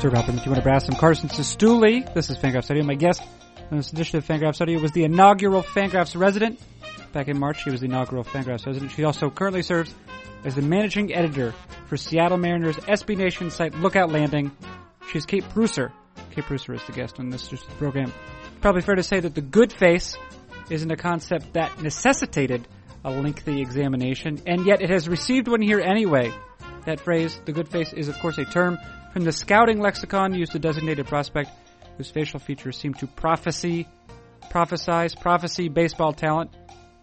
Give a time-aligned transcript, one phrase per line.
[0.00, 2.14] Sir want to brass some Carson Cistulli?
[2.14, 2.84] This is Fangraphs Audio.
[2.84, 3.20] My guest
[3.70, 6.58] on this edition of Fangraphs Audio was the inaugural Fangraphs resident.
[7.12, 8.92] Back in March, she was the inaugural Fangraphs resident.
[8.92, 9.94] She also currently serves
[10.42, 11.52] as the managing editor
[11.86, 14.50] for Seattle Mariners SB Nation site Lookout Landing.
[15.12, 15.92] She's Kate Preusser.
[16.30, 18.10] Kate Preusser is the guest on this program.
[18.62, 20.16] Probably fair to say that the good face
[20.70, 22.66] isn't a concept that necessitated
[23.04, 26.32] a lengthy examination, and yet it has received one here anyway.
[26.86, 28.78] That phrase, the good face, is of course a term
[29.12, 31.50] from the scouting lexicon used to designate a prospect
[31.96, 33.88] whose facial features seem to prophecy,
[34.50, 36.50] prophesize, prophecy baseball talent.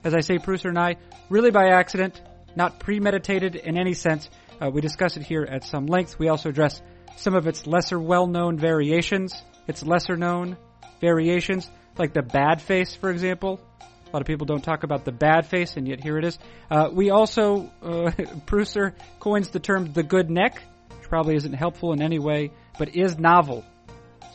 [0.04, 0.96] As I say, Preusser and I,
[1.30, 2.22] really by accident,
[2.56, 4.30] not premeditated in any sense.
[4.60, 6.18] Uh, we discuss it here at some length.
[6.18, 6.82] We also address
[7.18, 10.58] some of its lesser well-known variations, its lesser known
[11.02, 13.60] variations, like the bad face, for example.
[13.82, 16.40] A lot of people don't talk about the bad face, and yet here it is.
[16.72, 18.12] Uh, we also, uh,
[18.48, 20.62] Preusser coins the term the good neck,
[21.10, 23.66] probably isn't helpful in any way, but is novel.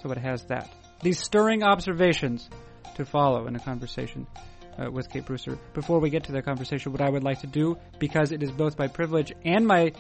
[0.03, 0.69] So it has that.
[1.03, 2.49] These stirring observations
[2.97, 4.27] to follow in a conversation
[4.79, 5.59] uh, with Kate Preusser.
[5.75, 8.51] Before we get to that conversation, what I would like to do, because it is
[8.51, 9.93] both my privilege and my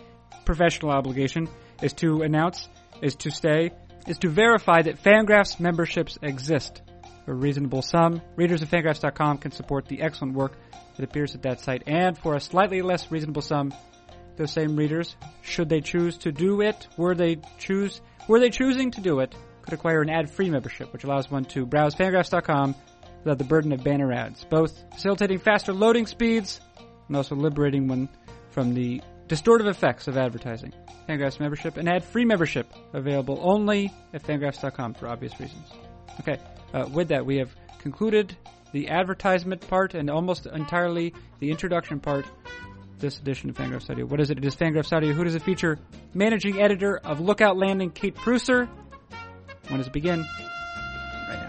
[0.45, 1.48] professional obligation,
[1.83, 2.69] is to announce,
[3.01, 3.70] is to say,
[4.07, 6.83] is to verify that Fangraphs memberships exist.
[7.27, 10.57] A reasonable sum, readers of Fangraphs.com can support the excellent work
[10.97, 13.73] that appears at that site, and for a slightly less reasonable sum,
[14.36, 18.91] those same readers, should they choose to do it, were they choose, were they choosing
[18.92, 22.74] to do it, could acquire an ad-free membership, which allows one to browse Fangraphs.com
[23.24, 26.61] without the burden of banner ads, both facilitating faster loading speeds
[27.08, 28.08] and also liberating one
[28.50, 30.72] from the distortive effects of advertising.
[31.08, 35.67] Fangraphs membership and ad-free membership available only at Fangraphs.com for obvious reasons.
[36.20, 36.39] Okay,
[36.74, 38.36] uh, with that, we have concluded
[38.72, 42.24] the advertisement part and almost entirely the introduction part.
[42.98, 44.07] This edition of Fangraphs Audio.
[44.07, 44.39] What is it?
[44.39, 45.13] It is Fangraphs Audio.
[45.13, 45.79] Who does it feature?
[46.14, 48.69] Managing editor of Lookout Landing, Kate Preusser.
[49.69, 50.25] When does it begin?
[51.29, 51.48] Right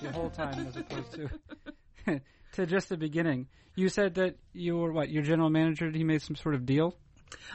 [0.00, 1.28] The whole time as opposed to
[2.54, 3.48] to just the beginning.
[3.76, 5.10] You said that you were what?
[5.10, 5.90] Your general manager?
[5.90, 6.96] He made some sort of deal.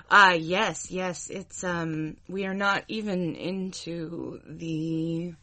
[0.10, 1.30] Uh yes, yes.
[1.30, 5.34] It's um we are not even into the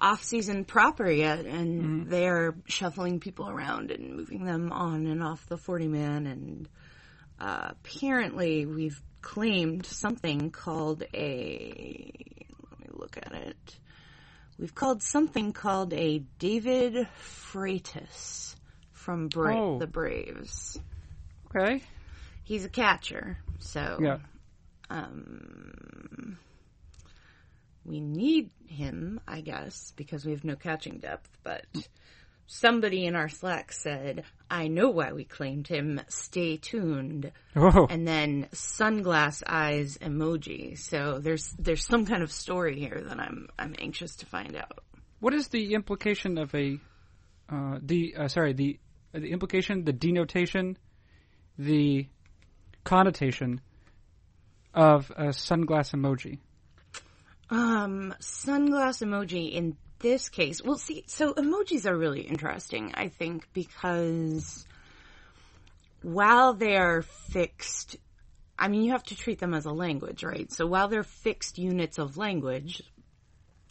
[0.00, 5.22] off season proper yet and they are shuffling people around and moving them on and
[5.22, 6.68] off the 40 man and
[7.40, 12.12] uh, apparently we've claimed something called a
[12.70, 13.76] let me look at it.
[14.58, 18.55] We've called something called a David Freitas
[19.06, 19.78] from Bra- Oh.
[19.78, 20.80] the Braves.
[21.46, 21.80] Okay.
[22.42, 24.18] He's a catcher, so Yeah.
[24.90, 26.36] um,
[27.84, 31.30] we need him, I guess, because we have no catching depth.
[31.44, 31.66] But
[32.46, 36.00] somebody in our Slack said, "I know why we claimed him.
[36.08, 37.86] Stay tuned." Oh.
[37.88, 40.76] And then sunglass eyes emoji.
[40.78, 44.80] So there's there's some kind of story here that I'm I'm anxious to find out.
[45.20, 46.78] What is the implication of a
[47.48, 48.78] uh, the uh, sorry the
[49.20, 50.76] the implication the denotation
[51.58, 52.06] the
[52.84, 53.60] connotation
[54.74, 56.38] of a sunglass emoji?
[57.48, 60.62] Um, sunglass emoji in this case.
[60.62, 64.66] Well, see, so emojis are really interesting, I think, because
[66.02, 67.96] while they are fixed,
[68.58, 70.52] I mean, you have to treat them as a language, right?
[70.52, 72.82] So while they're fixed units of language,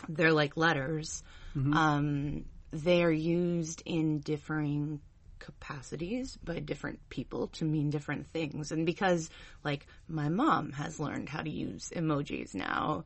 [0.10, 1.24] they're like letters.
[1.56, 5.00] Um, they are used in differing
[5.46, 8.72] capacities by different people to mean different things.
[8.72, 9.30] And because,
[9.64, 13.06] like, my mom has learned how to use emojis now,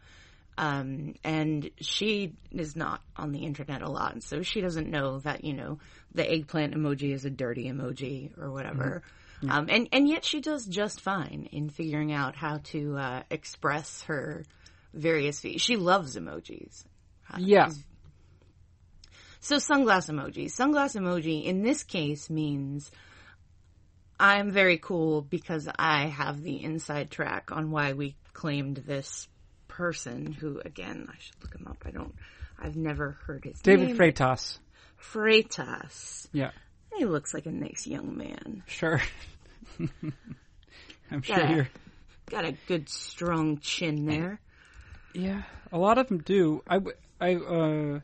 [0.57, 5.43] um, and she is not on the internet a lot, so she doesn't know that,
[5.43, 5.79] you know,
[6.15, 9.01] the eggplant emoji is a dirty emoji or whatever.
[9.47, 14.03] Um, and, and yet she does just fine in figuring out how to, uh, express
[14.03, 14.43] her
[14.93, 16.83] various, fe- she loves emojis.
[17.37, 17.69] Yeah.
[19.41, 20.45] So sunglass emoji.
[20.45, 22.91] Sunglass emoji in this case means
[24.19, 29.27] I'm very cool because I have the inside track on why we claimed this
[29.67, 31.83] person who again I should look him up.
[31.85, 32.13] I don't
[32.61, 33.97] I've never heard his David name.
[33.97, 34.59] David Freitas.
[35.01, 36.27] Freitas.
[36.33, 36.51] Yeah.
[36.97, 38.63] He looks like a nice young man.
[38.67, 39.01] Sure.
[41.11, 41.55] I'm sure Yeah.
[41.55, 41.69] you're.
[42.29, 44.39] Got a good strong chin there.
[45.13, 46.61] Yeah, a lot of them do.
[46.67, 46.77] I
[47.35, 47.99] uh,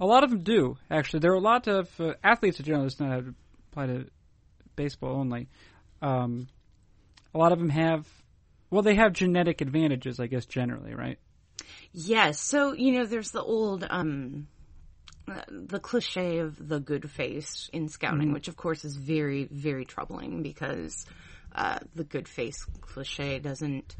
[0.00, 1.20] a lot of them do actually.
[1.20, 2.84] There are a lot of uh, athletes in general.
[2.84, 3.24] Does not
[3.70, 4.06] apply to
[4.74, 5.48] baseball only.
[6.02, 6.48] Um,
[7.34, 8.06] a lot of them have
[8.70, 11.18] well, they have genetic advantages, I guess, generally, right?
[11.92, 12.40] Yes.
[12.40, 14.48] So, you know, there's the old, um,
[15.48, 20.42] the cliche of the good face in scouting, which of course is very, very troubling
[20.42, 21.06] because,
[21.54, 23.96] uh, the good face cliche doesn't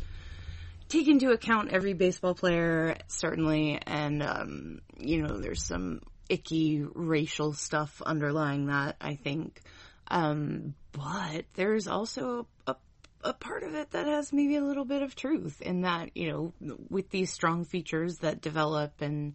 [0.88, 7.52] take into account every baseball player, certainly, and, um, you know, there's some icky racial
[7.52, 9.60] stuff underlying that, I think.
[10.08, 12.76] Um, but there's also a,
[13.22, 16.30] a part of it that has maybe a little bit of truth in that, you
[16.30, 19.34] know, with these strong features that develop and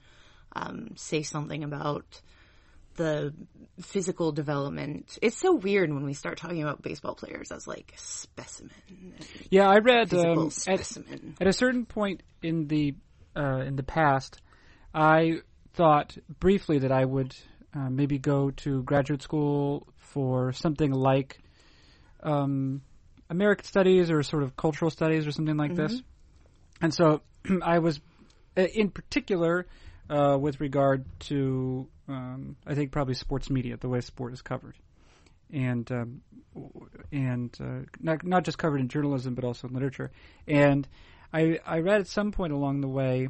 [0.54, 2.22] um, say something about
[2.96, 3.34] the
[3.82, 5.18] physical development.
[5.22, 8.72] It's so weird when we start talking about baseball players as like specimen.
[9.50, 11.36] Yeah, I read um, at, specimen.
[11.40, 12.96] at a certain point in the
[13.36, 14.42] uh, in the past,
[14.94, 15.42] I
[15.74, 17.36] thought briefly that I would
[17.74, 21.40] uh, maybe go to graduate school for something like
[22.22, 22.82] um,
[23.30, 26.02] American studies or sort of cultural studies or something like this.
[26.82, 27.22] And so
[27.64, 28.00] I was,
[28.58, 29.68] uh, in particular,
[30.10, 34.76] uh, with regard to um, I think probably sports media, the way sport is covered,
[35.52, 36.22] and um,
[37.12, 40.12] and uh, not not just covered in journalism but also in literature.
[40.48, 40.88] And
[41.34, 43.30] I I read at some point along the way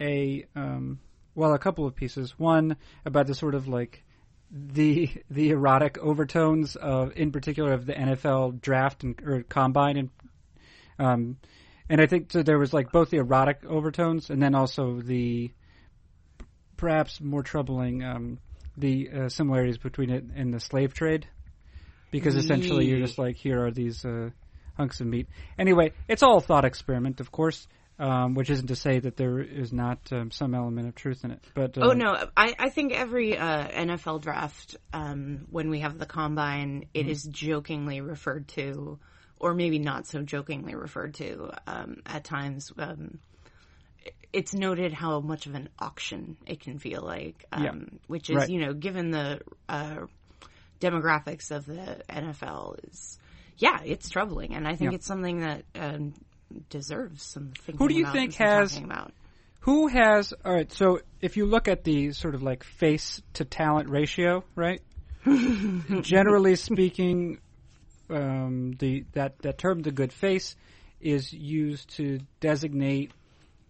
[0.00, 1.00] a um,
[1.34, 2.38] well a couple of pieces.
[2.38, 4.04] One about the sort of like
[4.50, 10.10] the the erotic overtones of in particular of the NFL draft and or combine and
[10.98, 11.36] um
[11.88, 15.50] and I think so there was like both the erotic overtones and then also the
[16.76, 18.38] perhaps more troubling um
[18.76, 21.26] the uh, similarities between it and the slave trade
[22.14, 24.30] because essentially you're just like here are these uh,
[24.76, 25.26] hunks of meat.
[25.58, 27.66] Anyway, it's all a thought experiment, of course,
[27.98, 31.32] um, which isn't to say that there is not um, some element of truth in
[31.32, 31.44] it.
[31.54, 35.98] But Oh uh, no, I, I think every uh, NFL draft, um, when we have
[35.98, 39.00] the combine, it is jokingly referred to,
[39.40, 42.72] or maybe not so jokingly referred to um, at times.
[44.32, 47.72] It's noted how much of an auction it can feel like, um, Yeah.
[48.08, 48.48] which is Right.
[48.50, 50.06] you know given the uh,
[50.80, 53.18] demographics of the NFL is
[53.56, 54.96] yeah, it's troubling, and I think Yeah.
[54.96, 56.14] it's something that um,
[56.70, 57.78] deserves some thinking.
[57.78, 58.80] Who do you think has-.
[59.60, 60.70] Who has all right?
[60.72, 64.82] So if you look at the sort of like face to talent ratio, right?
[66.02, 67.38] Generally speaking,
[68.10, 70.54] um, the that that term "the good face"
[71.00, 73.12] is used to designate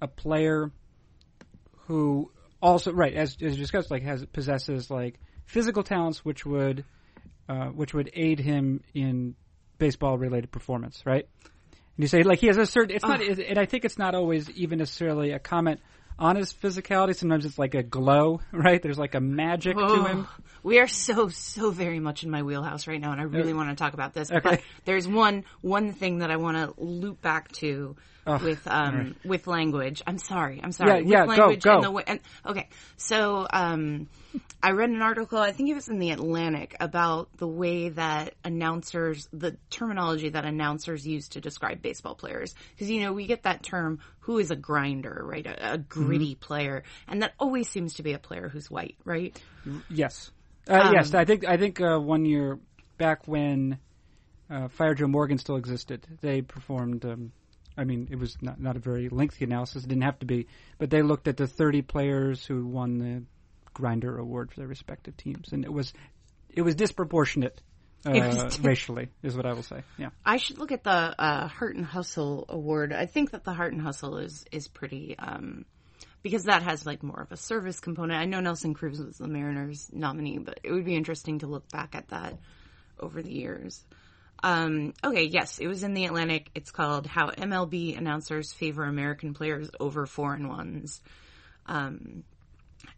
[0.05, 0.71] a player
[1.87, 2.31] who
[2.63, 6.85] also right as as discussed like has possesses like physical talents which would
[7.49, 9.35] uh, which would aid him in
[9.79, 11.29] baseball related performance, right?
[11.43, 12.97] And you say like he has a certain.
[12.97, 15.81] It's not, and I think it's not always even necessarily a comment
[16.19, 17.15] on his physicality.
[17.15, 18.83] Sometimes it's like a glow, right?
[18.83, 20.27] There's like a magic to him.
[20.29, 23.53] Oh, We are so so very much in my wheelhouse right now, and I really
[23.53, 24.31] want to talk about this.
[24.31, 24.41] Okay.
[24.41, 29.47] But there's one one thing that I want to loop back to with um with
[29.47, 30.03] language.
[30.07, 30.61] I'm sorry.
[30.63, 30.91] I'm sorry.
[30.91, 31.75] Yeah, with yeah, go, language go.
[31.75, 34.09] And the way, and, okay, so um,
[34.63, 35.39] I read an article.
[35.39, 40.45] I think it was in the Atlantic about the way that announcers, the terminology that
[40.45, 44.51] announcers use to describe baseball players, because you know we get that term who is
[44.51, 45.47] a grinder, right?
[45.47, 49.41] A, a gritty player, and that always seems to be a player who's white, right?
[49.91, 50.31] Yes,
[50.69, 51.13] uh, yes.
[51.13, 52.59] Um, I think I think uh, one year
[52.97, 53.79] back when
[54.51, 57.05] uh, Fire Joe Morgan still existed, they performed.
[57.05, 57.33] Um,
[57.77, 59.85] I mean, it was not not a very lengthy analysis.
[59.85, 60.47] It didn't have to be,
[60.79, 63.23] but they looked at the 30 players who won the
[63.73, 65.93] Grinder Award for their respective teams, and it was
[66.51, 67.61] it was disproportionate.
[67.61, 67.65] It
[68.23, 69.83] Uh, was- racially, is what I will say.
[69.97, 70.11] Yeah.
[70.27, 72.93] I should look at the uh, Heart and Hustle award.
[72.93, 75.65] I think that the Heart and Hustle is is pretty um,
[76.23, 78.21] because that has like more of a service component.
[78.21, 81.67] I know Nelson Cruz was the Mariners nominee, but it would be interesting to look
[81.71, 82.39] back at that
[83.01, 83.83] over the years.
[84.43, 86.51] Um, okay, yes, it was in the Atlantic.
[86.55, 91.01] It's called "How MLB Announcers Favor American Players Over Foreign Ones."
[91.67, 92.25] Um,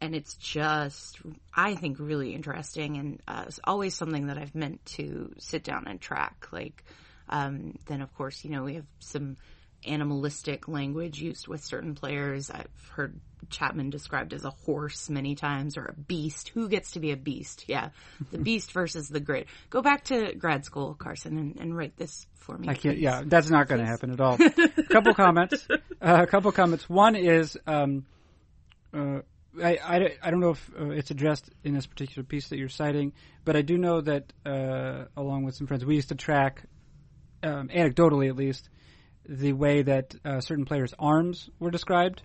[0.01, 1.19] and it's just
[1.55, 5.87] I think really interesting and uh, it's always something that I've meant to sit down
[5.87, 6.49] and track.
[6.53, 6.85] Like
[7.29, 9.37] um, then of course you know we have some
[9.85, 12.51] animalistic language used with certain players.
[12.51, 16.49] I've heard Chapman described as a horse many times or a beast.
[16.51, 17.65] Who gets to be a beast?
[17.69, 17.91] Yeah,
[18.31, 19.47] the beast versus the grit.
[19.71, 22.69] Go back to grad school, Carson, and, and write this for me.
[22.69, 22.97] I can't.
[22.97, 23.03] please.
[23.03, 24.37] Yeah, that's not going to happen at all.
[24.41, 25.67] a couple comments.
[25.71, 26.89] Uh, a couple comments.
[26.89, 28.07] One is, um,
[28.93, 29.21] uh,
[29.63, 32.69] I, I, I don't know if uh, it's addressed in this particular piece that you're
[32.69, 33.13] citing,
[33.45, 36.63] but I do know that uh, along with some friends, we used to track,
[37.43, 38.69] um, anecdotally at least,
[39.29, 42.23] the way that uh, certain players' arms were described,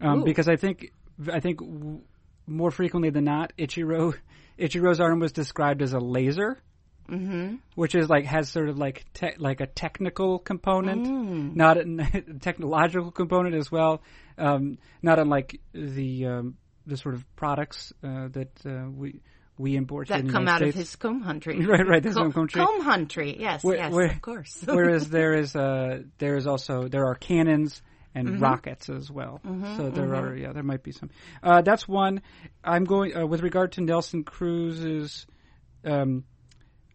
[0.00, 0.92] um, because I think
[1.32, 2.00] I think w-
[2.46, 4.14] more frequently than not, Ichiro
[4.58, 6.58] Ichiro's arm was described as a laser
[7.08, 7.56] Mm-hmm.
[7.76, 11.54] which is like has sort of like te- like a technical component, Mm.
[11.54, 11.84] not a
[12.40, 14.02] technological component as well.
[14.36, 19.20] Um, not unlike the um, the sort of products uh, that uh, we
[19.58, 21.64] we import That come out of his comb country.
[21.66, 22.60] Right, right, home country.
[22.64, 23.36] Comb country.
[23.38, 24.62] Yes, Where- yes, where- of course.
[24.64, 27.80] Whereas there is uh, there is also there are cannons
[28.14, 28.42] and Mm-hmm.
[28.42, 29.40] rockets as well.
[29.76, 31.10] so there are yeah there might be some.
[31.42, 32.22] Uh, that's one.
[32.64, 35.26] I'm going uh, with regard to Nelson Cruz's.
[35.84, 36.24] Um,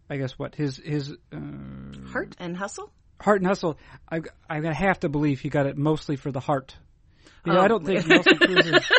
[0.10, 1.38] I guess what his his uh,
[2.12, 2.92] Heart and hustle.
[3.22, 3.78] heart and hustle.
[4.12, 6.76] I I have to believe he got it mostly for the heart.
[7.46, 7.64] You know, Oh.
[7.64, 8.92] I don't think Nelson Cruz is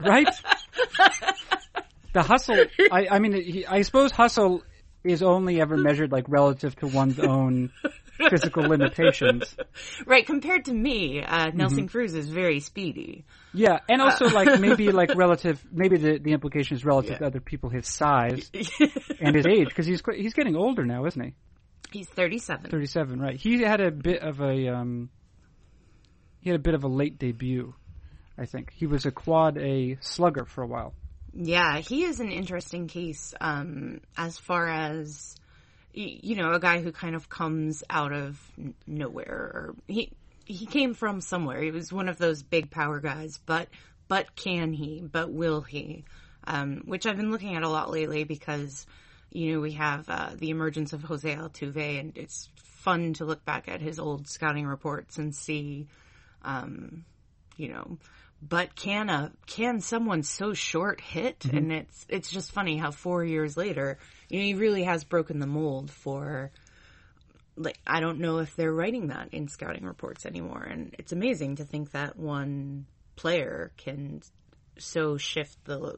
[0.00, 0.28] right.
[2.12, 2.64] The hustle.
[2.90, 4.62] I I mean, he, I suppose hustle
[5.04, 7.72] is only ever measured like relative to one's own
[8.30, 9.56] physical limitations.
[10.06, 11.56] Right, compared to me, uh, Mm-hmm.
[11.58, 13.24] Nelson Cruz is very speedy.
[13.52, 15.64] Yeah, and also like maybe like relative.
[15.72, 18.50] Maybe the the implication is relative to other people his size
[19.20, 21.34] and his age because he's he's getting older now, isn't he?
[21.90, 22.70] He's 37.
[22.70, 23.36] 37, right.
[23.38, 25.10] He had a bit of a um
[26.40, 27.74] he had a bit of a late debut,
[28.38, 28.72] I think.
[28.72, 30.94] He was a quad A slugger for a while.
[31.34, 35.36] Yeah, he is an interesting case um, as far as
[35.94, 38.40] you know, a guy who kind of comes out of
[38.86, 39.74] nowhere.
[39.88, 40.10] He
[40.44, 41.62] he came from somewhere.
[41.62, 43.68] He was one of those big power guys, but
[44.08, 45.00] but can he?
[45.00, 46.04] But will he?
[46.44, 48.86] Um, which I've been looking at a lot lately because
[49.30, 53.44] you know we have uh, the emergence of Jose Altuve, and it's fun to look
[53.44, 55.88] back at his old scouting reports and see
[56.42, 57.04] um,
[57.56, 57.98] you know
[58.46, 61.44] but can a can someone so short hit?
[61.44, 65.38] And it's it's just funny how four years later you know he really has broken
[65.38, 66.50] the mold for
[67.56, 70.62] like i don't know if they're writing that in scouting reports anymore.
[70.62, 74.22] And it's amazing to think that one player can
[74.78, 75.96] so shift the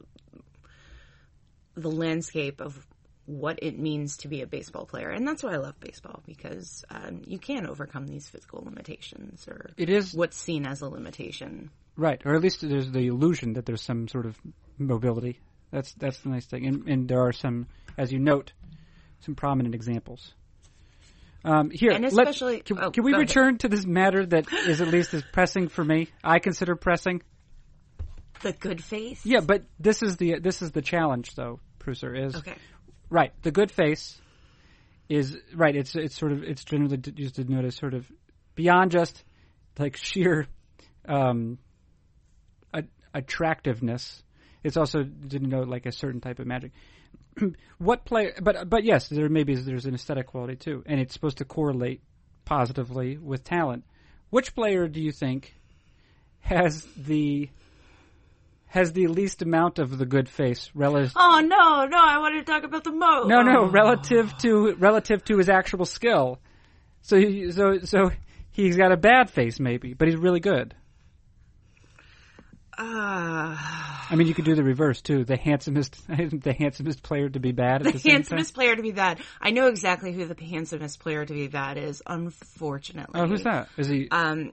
[1.75, 2.85] the landscape of
[3.25, 5.09] what it means to be a baseball player.
[5.09, 9.71] And that's why i love baseball because um, you can overcome these physical limitations or
[9.77, 13.65] It is what's seen as a limitation right, or at least there's the illusion that
[13.65, 14.37] there's some sort of
[14.77, 15.39] mobility.
[15.71, 16.65] That's that's the nice thing.
[16.65, 18.53] And and there are some as you note
[19.21, 20.33] some prominent examples.
[21.43, 23.29] Um, here, And let- especially- can, oh, can we go ahead.
[23.29, 26.07] return to this matter that is at least as pressing for me?
[26.23, 27.21] I consider pressing.
[28.41, 29.25] The good faith.
[29.25, 32.55] Yeah, but this is the this is the challenge, though, Preusser is Okay.
[33.09, 33.31] right.
[33.43, 34.19] The good face
[35.07, 35.75] is right.
[35.75, 38.11] It's it's sort of it's generally used to denote as sort of
[38.55, 39.23] beyond just
[39.77, 40.47] like sheer
[41.07, 41.59] um,
[43.15, 44.21] attractiveness.
[44.63, 46.71] It's also to denote like a certain type of magic.
[47.77, 48.33] what player?
[48.41, 52.01] But but yes, there maybe there's an aesthetic quality too, and it's supposed to correlate
[52.45, 53.83] positively with talent.
[54.29, 55.53] Which player do you think
[56.39, 57.49] has the
[58.67, 61.13] has the least amount of the good face relative?
[61.15, 61.97] Oh no, no!
[61.97, 63.23] I wanted to talk about the mo.
[63.25, 63.69] No, no, Oh.
[63.69, 66.39] relative to relative to his actual skill.
[67.01, 68.11] So he, so so
[68.51, 70.75] he's got a bad face maybe, but he's really good.
[72.77, 75.23] Ah, I mean, you could do the reverse too.
[75.23, 78.91] The handsomest the handsomest player to be bad at the, the handsomest player to be
[78.91, 79.19] bad.
[79.41, 82.01] I know exactly who the handsomest player to be bad is.
[82.05, 83.19] Unfortunately.
[83.19, 83.69] Oh, who's that?
[83.77, 84.09] Is he?
[84.11, 84.51] Um,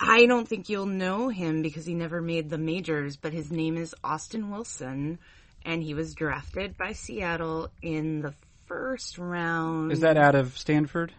[0.00, 3.76] I don't think you'll know him because he never made the majors, but his name
[3.76, 5.18] is Austin Wilson,
[5.64, 8.34] and he was drafted by Seattle in the
[8.66, 9.92] first round.
[9.92, 11.12] is that out of Stanford?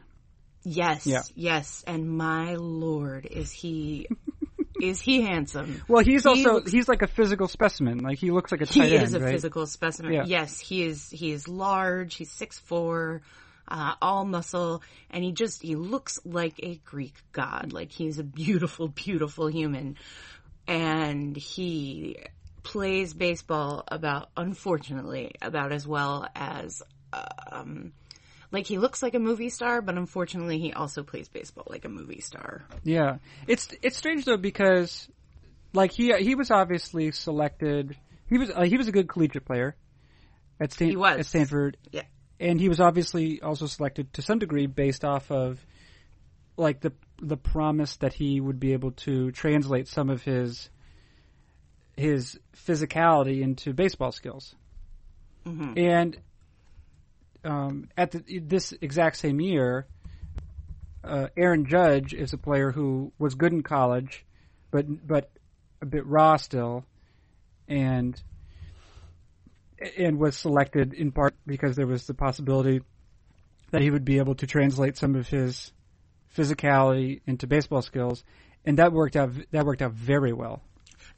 [0.63, 1.22] Yes, Yeah.
[1.36, 4.08] yes, and my lord, is he
[4.90, 5.82] is he handsome?
[5.88, 8.00] Well, he's He also looks- he's like a physical specimen.
[8.00, 9.32] Like he looks like a tight he end, is a right?
[9.34, 10.14] physical specimen.
[10.14, 10.24] Yeah.
[10.26, 11.10] Yes, he is.
[11.10, 12.16] He is large.
[12.16, 13.22] He's six four,
[13.68, 17.72] uh, all muscle, and he just he looks like a Greek god.
[17.74, 19.98] Like he's a beautiful, beautiful human,
[20.68, 22.18] and he
[22.64, 26.84] plays baseball about unfortunately about as well as
[27.52, 27.92] um
[28.51, 31.89] like he looks like a movie star but unfortunately he also plays baseball like a
[31.89, 33.17] movie star Yeah,
[33.48, 35.08] it's it's strange though because
[35.74, 37.96] like he he was obviously selected.
[38.27, 39.75] He was uh, he was a good collegiate player
[40.60, 41.20] at Stan- He was.
[41.20, 41.77] at Stanford.
[41.91, 42.03] Yeah.
[42.39, 45.65] and he was obviously also selected to some degree based off of
[46.58, 46.91] like the
[47.22, 50.70] the promise that he would be able to translate some of his
[51.96, 54.55] his physicality into baseball skills.
[55.46, 55.77] Mhm.
[55.77, 56.17] And
[57.44, 59.88] um, at the, this exact same year,
[61.04, 64.26] uh, Aaron Judge is a player who was good in college,
[64.70, 65.32] but but
[65.82, 66.86] a bit raw still,
[67.68, 68.22] and
[69.98, 72.82] and was selected in part because there was the possibility
[73.72, 75.72] that he would be able to translate some of his
[76.36, 78.24] physicality into baseball skills,
[78.66, 80.62] and that worked out that worked out very well.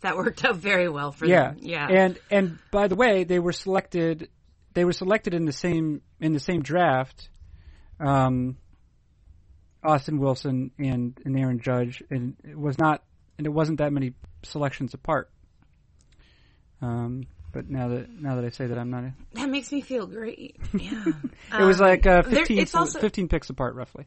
[0.01, 3.39] that worked out very well for Yeah, them yeah And and by the way, they
[3.39, 4.30] were selected.
[4.74, 7.30] They were selected in the same in the same draft.
[8.00, 8.58] Um,
[9.84, 13.03] Austin Wilson and, and Aaron Judge, and it was not,
[13.38, 14.13] and it wasn't that many
[14.44, 15.30] selections apart.
[16.82, 19.03] Um, but now that now that I say that, I'm not.
[19.03, 20.58] A, That makes me feel great.
[20.74, 21.03] Yeah.
[21.60, 24.06] it was Um, like uh, there- 15, it's also 15 picks apart, roughly.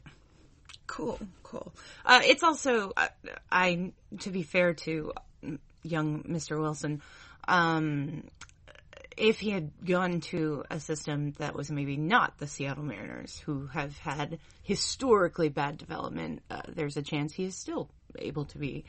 [0.87, 1.73] cool, cool.
[2.05, 3.07] Uh, it's also, uh,
[3.51, 5.13] I to be fair to
[5.83, 6.59] young Mr.
[6.59, 7.01] Wilson,
[7.47, 8.23] um,
[9.17, 13.67] if he had gone to a system that was maybe not the Seattle Mariners, who
[13.67, 18.85] have had historically bad development, uh, there's a chance he is still able to be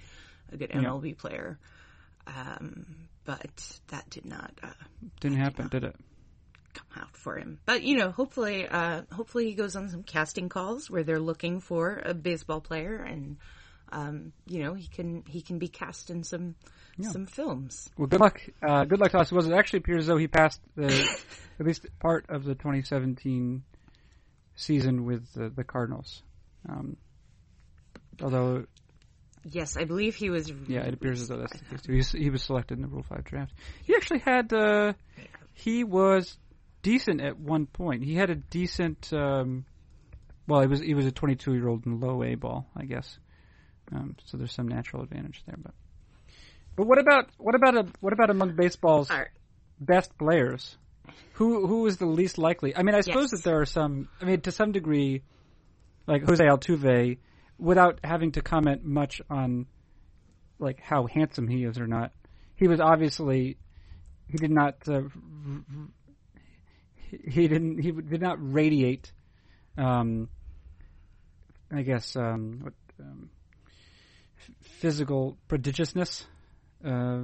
[0.52, 1.58] a good MLB player.
[2.26, 4.68] Um, but that did not uh,
[5.20, 5.96] Didn't happen, did it?
[6.74, 7.58] come out for him.
[7.64, 11.60] But you know, hopefully, uh, hopefully he goes on some casting calls where they're looking
[11.60, 13.36] for a baseball player, and
[13.90, 16.54] um, you know, he can he can be cast in some
[17.02, 17.88] some films.
[17.96, 18.40] Well, good luck.
[18.66, 19.30] Uh, good luck to us.
[19.32, 20.86] It actually appears as though he passed the,
[21.60, 23.62] at least part of the 2017
[24.56, 26.22] season with the, the Cardinals.
[26.68, 26.96] Um,
[28.22, 28.64] although,
[29.44, 30.50] Yes, I believe he was.
[30.66, 31.82] yeah, it appears as though that's the case.
[31.82, 31.92] too.
[31.92, 33.52] He's, he was selected in the Rule Five draft.
[33.84, 34.52] He actually had.
[34.52, 34.92] Uh,
[35.54, 36.36] he was
[36.82, 38.04] decent at one point.
[38.04, 39.10] He had a decent.
[39.12, 39.64] Um,
[40.46, 43.18] well, he was he was a 22 year old in low A ball, I guess.
[43.92, 45.72] Um, so there's some natural advantage there, but.
[46.78, 49.26] But what about what about a, what about among baseball's right.
[49.80, 50.76] best players,
[51.32, 52.74] who who is the least likely?
[52.76, 53.42] I mean, I suppose Yes.
[53.42, 54.08] that there are some.
[54.22, 55.22] I mean, to some degree,
[56.06, 57.18] like Jose Altuve,
[57.58, 59.66] without having to comment much on
[60.60, 62.12] like how handsome he is or not.
[62.54, 63.56] He was obviously
[64.28, 65.00] he did not uh,
[67.10, 69.10] he- he didn't he did not radiate.
[69.76, 70.28] Um,
[71.72, 73.30] I guess um, what um,
[74.60, 76.24] physical prodigiousness.
[76.84, 77.20] Uh,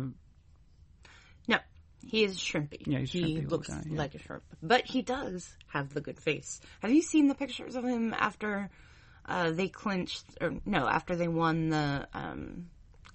[1.48, 1.58] No,
[2.06, 2.82] he is shrimpy.
[2.86, 3.98] Yeah, he looks guy, yeah.
[3.98, 6.60] like a shrimp, but he does have the good face.
[6.80, 8.70] Have you seen the pictures of him after
[9.26, 12.66] uh, they clinched, or no, after they won the um,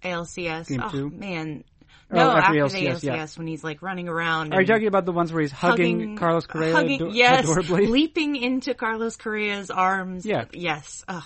[0.03, 0.67] ALCS?
[0.69, 1.09] Game oh two?
[1.09, 1.63] man,
[2.11, 3.27] Oh, no, after after, the the ALCS, ALCS yeah.
[3.37, 4.51] when he's like running around.
[4.53, 7.85] Are you talking about the ones where he's hugging, Carlos Correa hugging- ado- yes, adorably?
[7.85, 10.25] leaping into Carlos Correa's arms.
[10.25, 10.45] Yeah.
[10.51, 11.03] yes.
[11.07, 11.23] Ugh.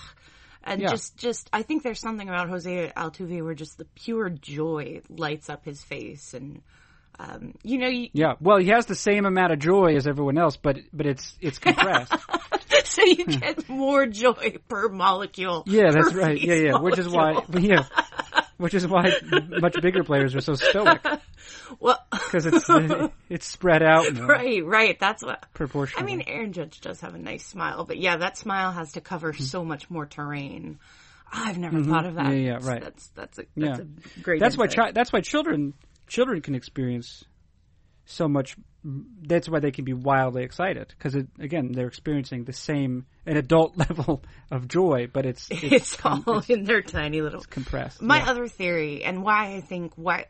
[0.66, 0.88] And Yeah.
[0.90, 5.50] just, just, I think there's something about Jose Altuve where just the pure joy lights
[5.50, 6.62] up his face, and
[7.18, 10.38] um, you know, you, Yeah, well, he has the same amount of joy as everyone
[10.38, 12.12] else, but but it's it's compressed.
[12.84, 15.62] so you get more joy per molecule.
[15.66, 16.40] yeah, that's right.
[16.40, 16.80] Yeah, yeah.
[16.80, 17.84] Which is why, yeah,
[18.58, 19.12] which is why
[19.60, 21.00] much bigger players are so stoic
[21.80, 22.66] Well, because it's
[23.28, 24.98] it's spread out right, right.
[24.98, 25.44] That's what.
[25.96, 29.00] I mean, Aaron Judge does have a nice smile, but yeah, that smile has to
[29.00, 29.42] cover Hmm.
[29.42, 30.78] so much more terrain.
[31.32, 32.26] I've never thought of that.
[32.26, 32.32] Mm-hmm.
[32.46, 32.80] Yeah, yeah, right.
[32.82, 33.76] That's that's a Yeah.
[33.78, 34.40] a great.
[34.40, 35.74] that's why chi- that's why children
[36.06, 37.24] children can experience
[38.06, 38.56] so much.
[38.84, 43.76] That's why they can be wildly excited because again they're experiencing the same an adult
[43.88, 47.42] level of joy, but it's it's, it's all it's in their tiny little.
[47.42, 48.02] compressed.
[48.02, 48.30] My yeah.
[48.30, 50.26] other theory, and why I think why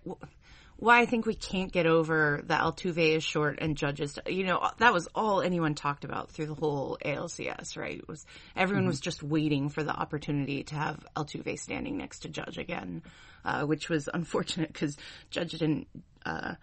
[0.76, 4.18] why I think we can't get over that Altuve is short and judges.
[4.26, 7.76] You know, that was all anyone talked about through the whole ALCS.
[7.76, 7.98] Right?
[7.98, 12.28] It was everyone was just waiting for the opportunity to have Altuve standing next to
[12.28, 13.02] Judge again,
[13.44, 14.96] uh, which was unfortunate because
[15.30, 15.88] Judge didn't.
[16.24, 16.54] Uh,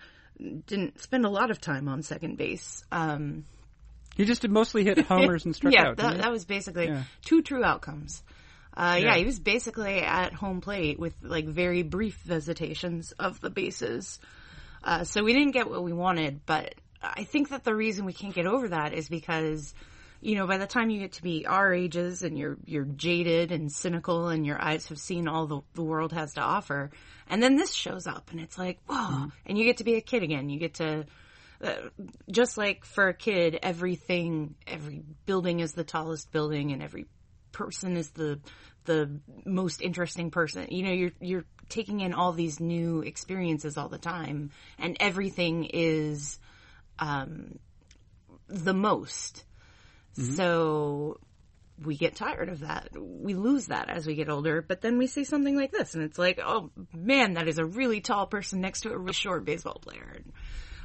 [0.41, 2.83] didn't spend a lot of time on second base.
[2.91, 3.45] Um,
[4.15, 5.97] he just mostly hit homers and struck yeah, out.
[5.97, 7.03] that, that was basically Yeah.
[7.23, 8.23] two true outcomes.
[8.75, 9.05] Uh, yeah.
[9.11, 9.17] Yeah.
[9.17, 14.19] he was basically at home plate with like very brief visitations of the bases.
[14.83, 16.73] Uh, so we didn't get what we wanted, but
[17.03, 19.73] I think that the reason we can't get over that is because,
[20.21, 23.51] you know, by the time you get to be our ages and you're, you're jaded
[23.51, 26.91] and cynical and your eyes have seen all the, the world has to offer,
[27.27, 30.01] and then this shows up and it's like, whoa, and you get to be a
[30.01, 30.49] kid again.
[30.49, 31.05] You get to,
[31.63, 31.73] uh,
[32.29, 37.07] just like for a kid, everything, every building is the tallest building, and every
[37.51, 38.39] person is the
[38.85, 40.67] the most interesting person.
[40.69, 45.65] You know, you're you're taking in all these new experiences all the time, and everything
[45.65, 46.39] is
[46.99, 47.59] um,
[48.47, 49.43] the most.
[50.13, 51.19] So
[51.83, 52.89] we get tired of that.
[52.99, 56.03] We lose that as we get older, but then we see something like this, and
[56.03, 59.45] it's like, oh man, that is a really tall person next to a really short
[59.45, 60.15] baseball player.
[60.15, 60.33] And,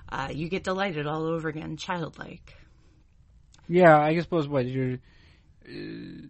[0.09, 2.55] uh, you get delighted all over again, childlike.
[3.69, 4.99] Yeah, I suppose what you're
[5.69, 6.27] uh,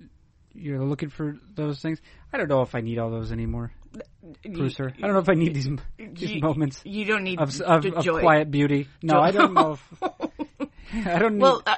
[0.54, 2.00] you're looking for those things.
[2.32, 3.72] I don't know if I need all those anymore,
[4.44, 4.92] Preusser.
[4.96, 7.84] I don't know if I need these these You- moments You don't need of of,
[7.84, 8.88] of quiet beauty.
[9.02, 9.72] No, I don't know.
[9.72, 10.02] If,
[11.06, 11.34] I don't.
[11.34, 11.76] Need, Well, uh,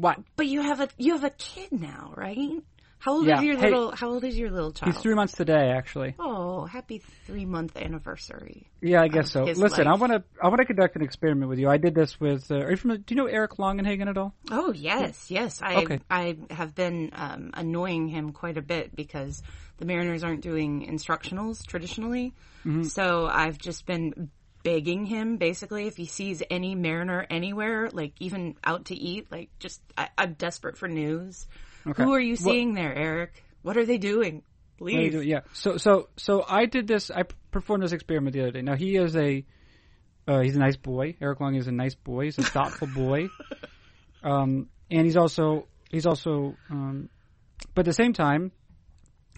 [0.00, 0.18] what?
[0.36, 2.62] but you have a you have a kid now, right?
[3.00, 3.38] How old Yeah.
[3.38, 3.92] is your Hey, little?
[3.92, 4.92] How old is your little child?
[4.92, 6.14] He's three months today, actually.
[6.18, 8.66] Oh, happy three month anniversary.
[8.82, 9.44] Yeah, I guess so.
[9.44, 11.68] Listen, I want to I want to conduct an experiment with you.
[11.70, 12.50] I did this with.
[12.50, 14.34] Uh, are you familiar, do you know Eric Longenhagen at all?
[14.50, 15.60] Oh yes, yes.
[15.62, 16.00] I Okay.
[16.10, 19.42] I have been um, annoying him quite a bit because
[19.78, 22.34] the Mariners aren't doing instructionals traditionally.
[22.66, 22.82] Mm-hmm.
[22.82, 24.30] So I've just been
[24.62, 29.50] begging him basically if he sees any Mariner anywhere, like even out to eat, like
[29.58, 31.46] just I, I'm desperate for news.
[31.86, 32.02] Okay.
[32.02, 33.42] Who are you seeing there, Eric?
[33.62, 34.42] What are they doing?
[34.78, 35.12] What do you Leave.
[35.12, 35.22] do?
[35.22, 35.40] Yeah.
[35.52, 37.10] So so so I did this.
[37.10, 38.62] I performed this experiment the other day.
[38.62, 39.44] Now he is a
[40.28, 41.16] uh, he's a nice boy.
[41.20, 42.24] Eric Long is a nice boy.
[42.24, 43.28] He's a thoughtful boy.
[44.22, 47.08] Um, and he's also he's also um,
[47.74, 48.52] but at the same time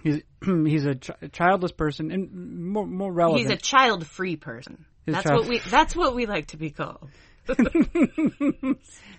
[0.03, 3.49] he's he's a ch- childless person and more more relevant.
[3.49, 4.85] He's a child free person.
[5.07, 7.09] He's a That's child- what we that's what we like to be called.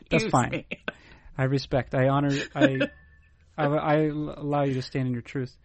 [0.10, 0.52] That's fine.
[0.52, 0.65] me.
[1.38, 1.93] I respect.
[1.96, 2.32] I honor.
[2.56, 2.80] I,
[3.58, 5.56] I I allow you to stand in your truth.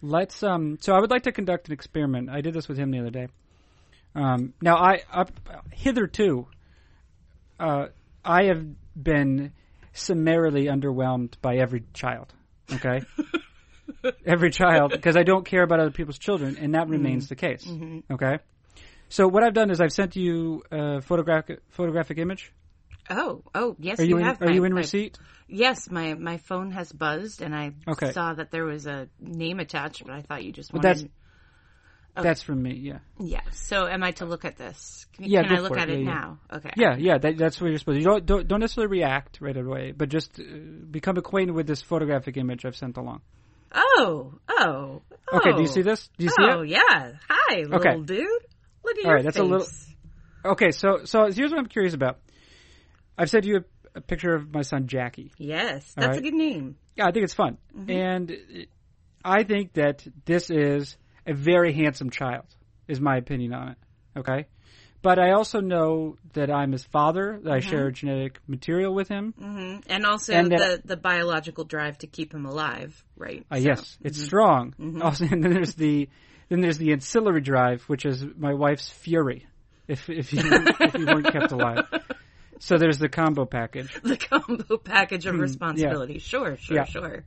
[0.00, 0.42] Let's.
[0.42, 0.78] Um.
[0.80, 2.30] So I would like to conduct an experiment.
[2.30, 3.28] I did this with him the other day.
[4.14, 4.54] Um.
[4.62, 5.32] Now I up
[5.72, 6.46] hitherto.
[7.60, 7.86] Uh,
[8.24, 9.52] I have been
[9.92, 12.32] summarily underwhelmed by every child.
[12.72, 13.00] Okay.
[14.26, 17.68] every child because I don't care about other people's children, and that remains the case.
[18.10, 18.38] Okay.
[19.08, 22.52] So what I've done is I've sent you a photographic photographic image.
[23.10, 24.42] Oh, oh, yes, Are you, in, have.
[24.42, 25.18] are my- you in my- receipt?
[25.50, 28.12] Yes, my my phone has buzzed, and I Okay.
[28.12, 30.98] saw that there was a name attached, but I thought you just Well, wanted.
[30.98, 31.12] that's-
[32.24, 32.74] That's from me.
[32.74, 32.98] Yeah.
[33.20, 33.42] yeah.
[33.52, 35.06] So, am I to look at this?
[35.14, 35.82] Can, Yeah, can I look for it.
[35.82, 36.14] at it Yeah, yeah.
[36.14, 36.38] now?
[36.52, 36.70] Okay.
[36.76, 38.00] Yeah, yeah, that, that's what you're supposed to.
[38.00, 40.42] You don't, don't don't necessarily react right away, but just uh,
[40.90, 43.20] become acquainted with this photographic image I've sent along.
[43.72, 45.02] Oh, oh.
[45.32, 45.72] Okay, do you oh.
[45.72, 46.08] see this?
[46.18, 46.50] Do you see it?
[46.50, 47.12] oh, yeah.
[47.28, 48.00] Hi, little Okay.
[48.02, 48.28] dude.
[48.88, 49.66] Look at All your right, that's a little-
[50.44, 52.18] Okay, so so here's what I'm curious about.
[53.18, 55.32] I've sent you a, a picture of my son Jackie.
[55.36, 56.18] Yes, that's right.
[56.18, 56.76] a good name.
[56.96, 57.90] Yeah, I think it's fun, Mm-hmm.
[57.90, 58.36] and
[59.24, 60.96] I think that this is
[61.26, 62.46] a very handsome child.
[62.86, 63.76] Is my opinion on it.
[64.20, 64.46] Okay,
[65.02, 67.38] but I also know that I'm his father.
[67.42, 67.68] That I Mm-hmm.
[67.70, 69.34] share genetic material with him.
[69.38, 73.44] hmm And also And the that- the biological drive to keep him alive, right?
[73.50, 74.74] Uh, So- yes, it's strong.
[75.02, 76.08] Also, and then there's the
[76.48, 79.46] then there's the ancillary drive, which is my wife's fury.
[79.86, 81.86] If if you if you weren't kept alive,
[82.58, 83.92] so there's the combo package.
[84.02, 86.18] The combo package of responsibility.
[86.18, 86.84] Sure, sure, Hmm, Yeah.
[86.84, 87.24] sure.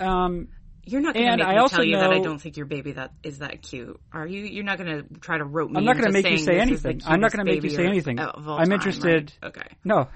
[0.00, 0.48] Um,
[0.86, 2.92] You're not going to make I me tell you that I don't think your baby
[2.92, 4.40] that is that cute, are you?
[4.42, 5.76] You're not going to try to rope me.
[5.78, 7.02] I'm not going to make you say this is the anything.
[7.06, 8.18] I'm not going to make you say anything.
[8.18, 9.32] I'm interested.
[9.42, 9.48] right?
[9.50, 9.68] Okay.
[9.84, 10.08] No,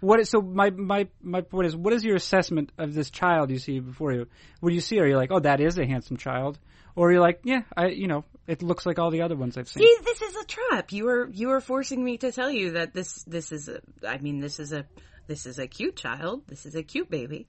[0.00, 0.20] what?
[0.20, 3.58] Is, so my my my point is, what is your assessment of this child you
[3.58, 4.26] see before you?
[4.60, 6.58] When you see her, you're like, oh, that is a handsome child,
[6.96, 9.68] or you're like, yeah, I, you know, it looks like all the other ones I've
[9.68, 9.82] seen.
[9.82, 10.92] See, this is a trap.
[10.92, 13.80] You are you are forcing me to tell you that this this is a.
[14.06, 14.86] I mean, this is a
[15.26, 16.42] this is a cute child.
[16.48, 17.46] This is a cute baby,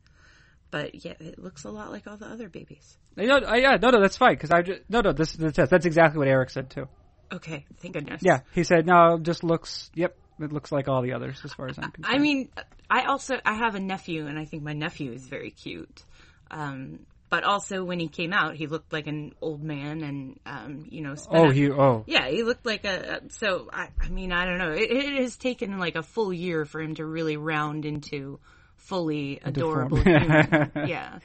[0.69, 2.97] but yeah, it looks a lot like all the other babies.
[3.17, 5.37] You know, I, yeah, no, no, that's fine because I just, no, no, this is
[5.37, 5.69] the test.
[5.69, 6.87] That's exactly what Eric said too.
[7.31, 8.21] Okay, thank goodness.
[8.23, 11.53] Yeah, he said, no, it just looks, yep, it looks like all the others as
[11.53, 12.15] far as I'm concerned.
[12.15, 12.49] I mean,
[12.89, 16.03] I also I have a nephew, and I think my nephew is very cute.
[16.49, 16.99] Um,
[17.31, 20.99] but also, when he came out, he looked like an old man, and um, you
[20.99, 23.21] know, oh, he, oh, yeah, he looked like a.
[23.29, 24.73] So I, I mean, I don't know.
[24.73, 28.41] It, it has taken like a full year for him to really round into
[28.75, 30.01] fully adorable.
[30.01, 30.71] human.
[30.87, 31.19] yeah.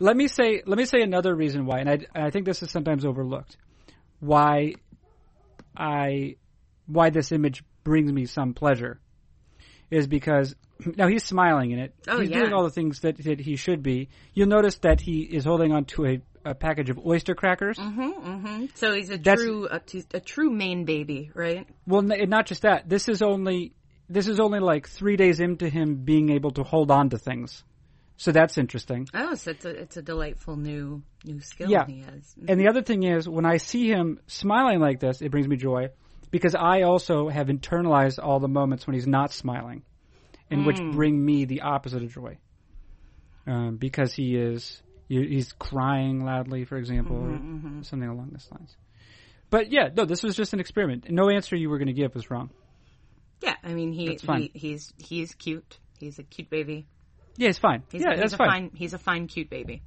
[0.00, 2.60] let me say, let me say another reason why, and I, and I think this
[2.64, 3.56] is sometimes overlooked,
[4.18, 4.74] why
[5.76, 6.34] I,
[6.86, 8.98] why this image brings me some pleasure,
[9.90, 10.54] is because
[10.96, 11.94] now he's smiling in it.
[12.08, 12.40] Oh, he's yeah.
[12.40, 14.08] doing all the things that, that he should be.
[14.32, 17.78] You'll notice that he is holding on to a, a package of oyster crackers.
[17.78, 18.66] Mm-hmm.
[18.74, 19.80] So he's a That's- true a,
[20.14, 21.66] a true Maine baby, right?
[21.86, 22.88] Well, not just that.
[22.88, 23.72] This is only
[24.08, 27.64] this is only like three days into him being able to hold on to things,
[28.18, 29.08] so that's interesting.
[29.14, 31.86] Oh, so it's a it's a delightful new new skill Yeah.
[31.86, 32.34] he has.
[32.46, 35.56] And the other thing is, when I see him smiling like this, it brings me
[35.56, 35.88] joy
[36.34, 39.84] because I also have internalized all the moments when he's not smiling,
[40.50, 40.90] and which hmm.
[40.90, 42.38] bring me the opposite of joy.
[43.46, 47.82] Um, because he is he's crying loudly, for example, or mm-hmm, mm-hmm.
[47.82, 48.76] something along those lines.
[49.48, 51.08] But yeah, no, this was just an experiment.
[51.08, 52.50] No answer you were going to give was wrong.
[53.40, 55.78] Yeah, I mean he, he he's he's cute.
[56.00, 56.88] He's a cute baby.
[57.36, 57.84] Yeah, it's fine.
[57.92, 58.48] He's yeah, he's that's a fine.
[58.48, 59.84] fine he's a fine cute baby.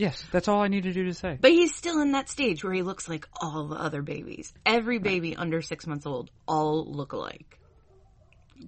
[0.00, 1.36] Yes, that's all I need to do to say.
[1.38, 4.54] But he's still in that stage where he looks like all the other babies.
[4.64, 7.58] Every baby under six months old all look alike.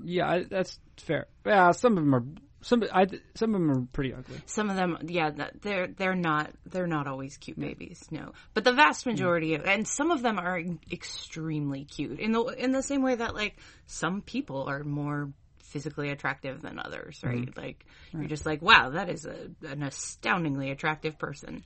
[0.04, 1.28] Yeah, I, that's fair.
[1.46, 2.24] Yeah, some of them are
[2.60, 2.84] some.
[2.92, 4.40] I some of them are pretty ugly.
[4.44, 5.30] Some of them, yeah,
[5.62, 8.32] they're they're not they're not always cute babies, no.
[8.52, 9.12] But the vast mm.
[9.12, 13.14] majority, of, and some of them are extremely cute in the in the same way
[13.14, 15.32] that like some people are more
[15.72, 17.48] physically attractive than others, right?
[17.56, 21.64] Like you're just like, wow, that is a, an astoundingly attractive person.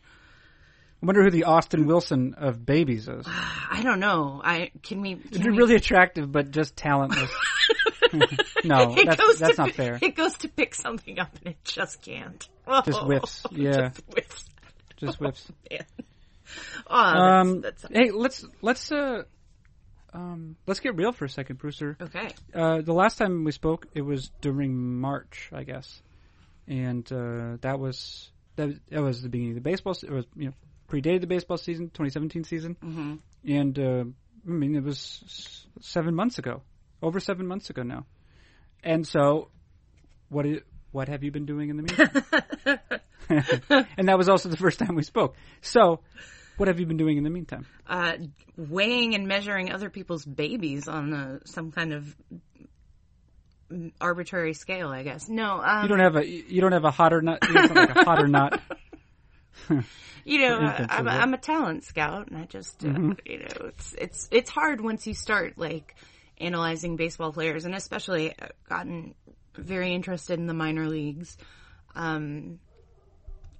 [1.02, 3.26] I wonder who the Austin Wilson of babies is.
[3.70, 4.40] I don't know.
[4.42, 5.16] I can we?
[5.16, 7.30] Can They're we- really attractive, but just talentless.
[8.64, 9.98] no, It that's, that's to, not fair.
[10.00, 12.48] It goes to pick something up and it just can't.
[12.84, 13.42] Just Oh, whiffs.
[13.52, 13.90] Yeah.
[14.14, 14.50] just.
[14.96, 15.50] Just whips.
[15.70, 15.80] Man.
[16.88, 19.24] Oh, that's, Um, that's hey, let's let's uh,
[20.16, 22.00] um, let's get real for a second, Preusser.
[22.00, 22.30] okay.
[22.54, 26.02] Uh, the last time we spoke, it was during March, I guess,
[26.66, 29.94] and uh, that was that, that was the beginning of the baseball.
[30.02, 30.52] It was you know
[30.88, 33.14] predated the baseball season, 2017 season, Mm-hmm.
[33.48, 34.04] and uh,
[34.46, 36.62] I mean it was seven months ago,
[37.02, 38.06] over seven months ago now,
[38.82, 39.50] and so
[40.28, 40.46] what
[40.92, 42.78] what have you been doing in the meantime?
[43.98, 45.34] and that was also the first time we spoke.
[45.60, 46.00] So,
[46.56, 47.66] what have you been doing in the meantime?
[47.88, 48.14] Uh,
[48.56, 52.16] weighing and measuring other people's babies on uh some kind of
[54.00, 55.28] arbitrary scale, I guess.
[55.28, 57.76] No, um, You don't have a you don't have a hotter nut, you don't have
[57.76, 58.60] like a hotter nut.
[60.24, 61.10] you know, for uh, I'm, a.
[61.10, 63.12] I'm a talent scout, and I just, uh, Mm-hmm.
[63.24, 65.96] you know, it's it's it's hard once you start like
[66.38, 69.14] analyzing baseball players, and especially uh, gotten
[69.54, 71.36] very interested in the minor leagues.
[71.94, 72.58] Um,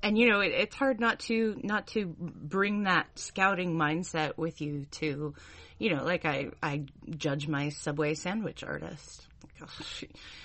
[0.03, 4.61] and you know, it, it's hard not to not to bring that scouting mindset with
[4.61, 5.35] you to,
[5.79, 9.27] you know, like I I judge my Subway sandwich artist.
[9.59, 10.05] Gosh,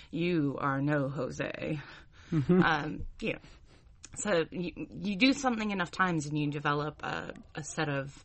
[0.10, 1.80] you are no Jose.
[2.34, 3.40] Um, you know,
[4.16, 8.18] so you, you do something enough times and you develop a, a set of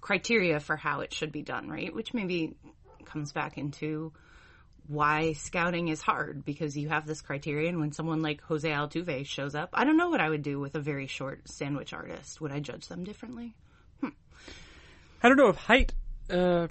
[0.00, 1.94] criteria for how it should be done, right?
[1.94, 2.54] Which maybe
[3.06, 4.12] comes back into
[4.90, 9.54] why scouting is hard because you have this criterion when someone like Jose Altuve shows
[9.54, 12.40] up, I don't know what I would do with a very short sandwich artist.
[12.40, 13.54] Would I judge them differently?
[15.22, 15.92] I don't know if height
[16.30, 16.68] uh,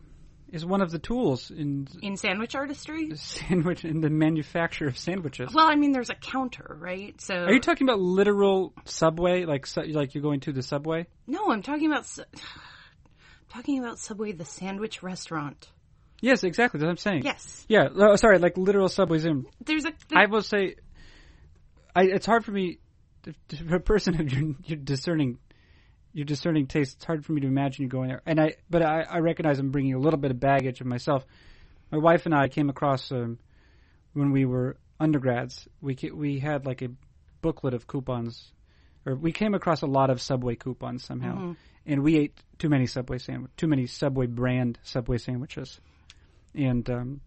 [0.51, 3.12] is one of the tools in In sandwich artistry?
[3.15, 5.53] sandwich in the manufacture of sandwiches.
[5.53, 7.19] Well, I mean, there's a counter, right?
[7.21, 11.05] So Are you talking about literal subway, like su- like you're going to the subway?
[11.27, 12.23] no, I'm talking about Su-
[13.49, 15.69] talking about Subway, the sandwich restaurant.
[16.21, 16.79] Yes, exactly.
[16.79, 17.23] That's what I'm saying.
[17.23, 17.86] Yes, Yeah.
[17.86, 19.45] uh, sorry, like literal subways in.
[19.63, 20.75] there's a I will say,
[21.95, 22.79] I, it's hard for me,
[23.23, 23.34] to,
[23.75, 25.38] a person of your, your discerning,
[26.13, 26.97] your discerning taste.
[26.97, 28.21] It's hard for me to imagine you going there.
[28.25, 31.25] And I, but I, I recognize I'm bringing a little bit of baggage of myself.
[31.91, 33.39] My wife and I came across um,
[34.13, 35.67] when we were undergrads.
[35.82, 36.89] We we had like a
[37.41, 38.51] booklet of coupons,
[39.05, 41.55] or we came across a lot of Subway coupons somehow,
[41.86, 45.79] and we ate too many Subway sandwich, too many Subway brand Subway sandwiches,
[46.55, 47.21] and um,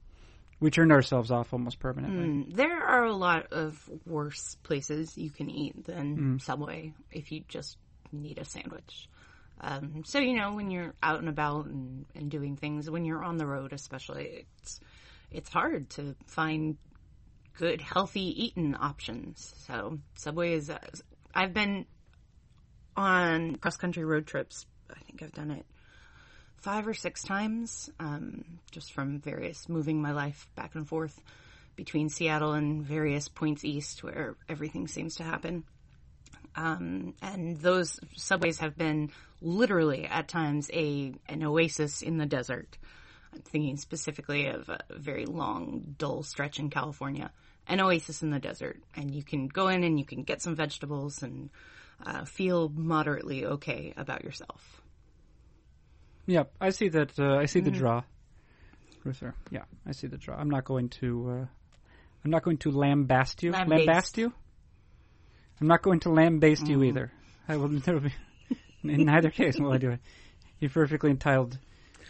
[0.61, 2.27] we turned ourselves off almost permanently.
[2.27, 7.43] Mm, there are a lot of worse places you can eat than Subway if you
[7.49, 7.77] just
[8.13, 9.09] need a sandwich.
[9.61, 13.25] Um, so you know when you're out and about and, and doing things, when you're
[13.25, 14.81] on the road, especially, it's
[15.31, 16.77] it's hard to find
[17.59, 19.55] good healthy eating options.
[19.67, 20.71] So Subway is.
[20.71, 20.79] Uh,
[21.35, 21.87] I've been
[22.97, 24.67] on cross country road trips.
[24.91, 25.67] I think I've done it
[26.63, 31.21] five or six times, um, just from various moving my life back and forth
[31.75, 35.65] between Seattle and various points east where everything seems to happen.
[36.55, 42.79] Um, and those subways have been literally at times a an oasis in the desert.
[43.33, 47.33] I'm thinking specifically of a very long, dull stretch in California,
[47.67, 50.55] an oasis in the desert, and you can go in and you can get some
[50.55, 51.51] vegetables and
[52.05, 54.82] uh, feel moderately okay about yourself.
[56.27, 57.19] Yep, I see that.
[57.19, 58.03] Uh, I see the draw,
[59.05, 59.35] Ruther.
[59.51, 60.37] Yeah, I see the draw.
[60.37, 61.31] I'm not going to.
[61.31, 61.47] Uh,
[62.25, 63.53] I'm not going to lambast you.
[63.53, 63.87] Lambaste.
[63.87, 64.33] Lambast you.
[65.61, 67.11] I'm not going to lambaste you either.
[67.49, 67.69] I will.
[67.85, 68.13] There will be,
[68.85, 70.01] in neither case will I do it.
[70.61, 71.59] You're perfectly entitled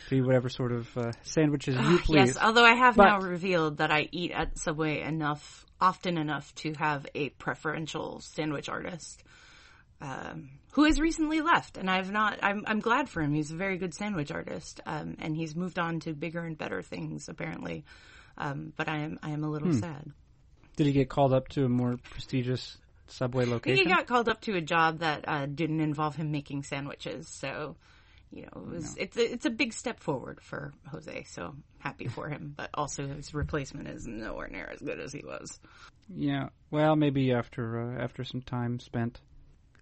[0.09, 2.17] to whatever sort of uh, sandwiches you please.
[2.29, 6.55] Yes, although I have But- now revealed that I eat at Subway enough, often enough
[6.57, 9.23] to have a preferential sandwich artist
[10.03, 12.41] um, who has recently left, and I've not.
[12.43, 13.33] I'm I'm glad for him.
[13.33, 16.83] He's a very good sandwich artist, um, and he's moved on to bigger and better
[16.83, 17.85] things apparently.
[18.37, 19.53] Um, but I am I am a Hmm.
[19.53, 20.13] little sad.
[20.77, 23.77] Did he get called up to a more prestigious subway location?
[23.77, 27.77] He got called up to a job that uh, didn't involve him making sandwiches, so
[28.33, 31.25] you know it was it's a, it's a big step forward for Jose.
[31.29, 35.23] So happy for him, but also his replacement is nowhere near as good as he
[35.25, 35.61] was.
[36.09, 36.49] Yeah.
[36.71, 39.21] Well, maybe after uh, after some time spent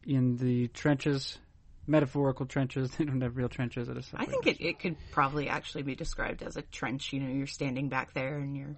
[0.04, 1.38] in the trenches,
[1.86, 2.90] metaphorical trenches.
[2.98, 4.02] They don't have real trenches at a.
[4.14, 7.12] I think it, it could probably actually be described as a trench.
[7.12, 8.76] You know, you're standing back there and you're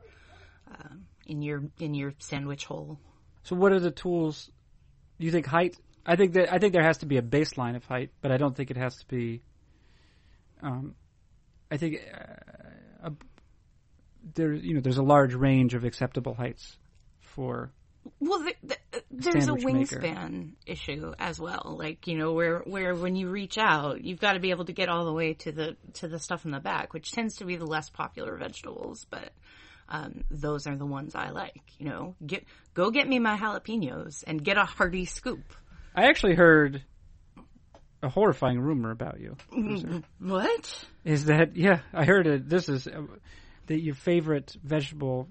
[0.69, 2.99] um, in your in your sandwich hole.
[3.45, 4.51] So, what are the tools?
[5.19, 5.77] Do you think height?
[6.05, 8.37] I think that I think there has to be a baseline of height, but I
[8.37, 9.43] don't think it has to be.
[10.63, 10.95] Um,
[11.71, 13.13] I think uh, a,
[14.35, 16.77] there you know there's a large range of acceptable heights
[17.21, 17.73] for
[18.21, 20.01] Well, th- th- there's a Sandwich maker.
[20.01, 21.77] wingspan issue as well.
[21.79, 24.73] Like you know, where where when you reach out, you've got to be able to
[24.73, 27.45] get all the way to the to the stuff in the back, which tends to
[27.45, 29.31] be the less popular vegetables, but.
[29.89, 31.61] Um, those are the ones I like.
[31.79, 35.43] You know, get go get me my jalapenos and get a hearty scoop.
[35.95, 36.83] I actually heard
[38.03, 39.37] a horrifying rumor about you.
[40.19, 40.87] What?
[41.05, 41.81] Is that yeah?
[41.93, 42.49] I heard it.
[42.49, 43.03] This is uh,
[43.67, 45.29] that your favorite vegetable,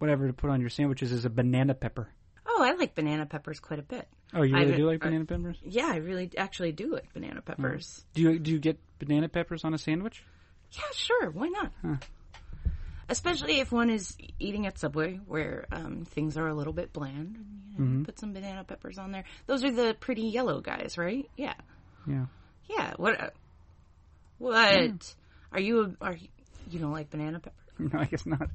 [0.00, 2.08] whatever to put on your sandwiches, is a banana pepper.
[2.46, 4.08] Oh, I like banana peppers quite a bit.
[4.34, 5.58] Oh, you really haven't- do like I- banana peppers?
[5.62, 8.04] Yeah, I really actually do like banana peppers.
[8.14, 10.24] Do you do you get banana peppers on a sandwich?
[10.72, 11.30] Yeah, sure.
[11.30, 11.72] Why not?
[11.82, 11.96] Huh.
[13.08, 17.38] Especially if one is eating at Subway, where um, things are a little bit bland.
[17.76, 19.24] You know, Put some banana peppers on there.
[19.46, 21.28] Those are the pretty yellow guys, right?
[21.36, 21.54] Yeah,
[22.06, 22.26] Yeah.
[22.68, 22.92] yeah.
[22.98, 23.20] What?
[23.20, 23.30] Uh,
[24.38, 25.14] what?
[25.52, 25.96] Are you?
[26.00, 26.28] A, are you,
[26.70, 27.56] you don't like banana pepper?
[27.80, 28.48] No, I guess not.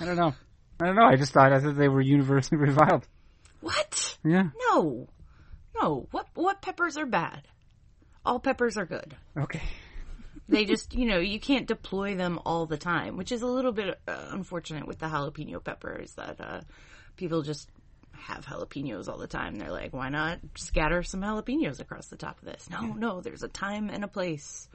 [0.00, 0.34] I don't know.
[0.80, 1.04] I don't know.
[1.06, 3.06] I just thought I thought they were universally reviled.
[3.60, 4.16] What?
[4.24, 4.50] Yeah.
[4.70, 5.08] No,
[5.80, 6.06] no.
[6.10, 6.28] What?
[6.34, 7.48] What peppers are bad?
[8.24, 9.16] All peppers are good.
[9.36, 9.62] Okay.
[10.48, 13.72] They just, you know, you can't deploy them all the time, which is a little
[13.72, 16.60] bit uh, unfortunate with the jalapeno peppers that uh,
[17.16, 17.68] people just
[18.12, 19.56] have jalapenos all the time.
[19.56, 22.68] They're like, why not scatter some jalapenos across the top of this?
[22.70, 24.68] No, no, there's a time and a place.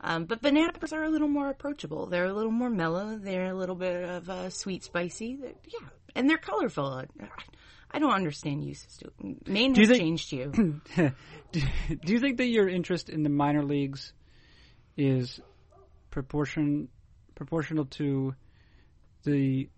[0.00, 2.06] Um, but banana peppers are a little more approachable.
[2.06, 3.16] They're a little more mellow.
[3.16, 5.36] They're a little bit of uh, sweet spicy.
[5.36, 7.04] They're, yeah, and they're colorful.
[7.90, 9.48] I, don't understand uses to it.
[9.48, 10.80] Maine has think- changed you.
[11.52, 11.60] do,
[12.04, 14.12] do you think that your interest in the minor leagues
[14.96, 15.40] is
[16.10, 16.88] proportion
[17.34, 18.34] proportional to
[19.24, 19.68] the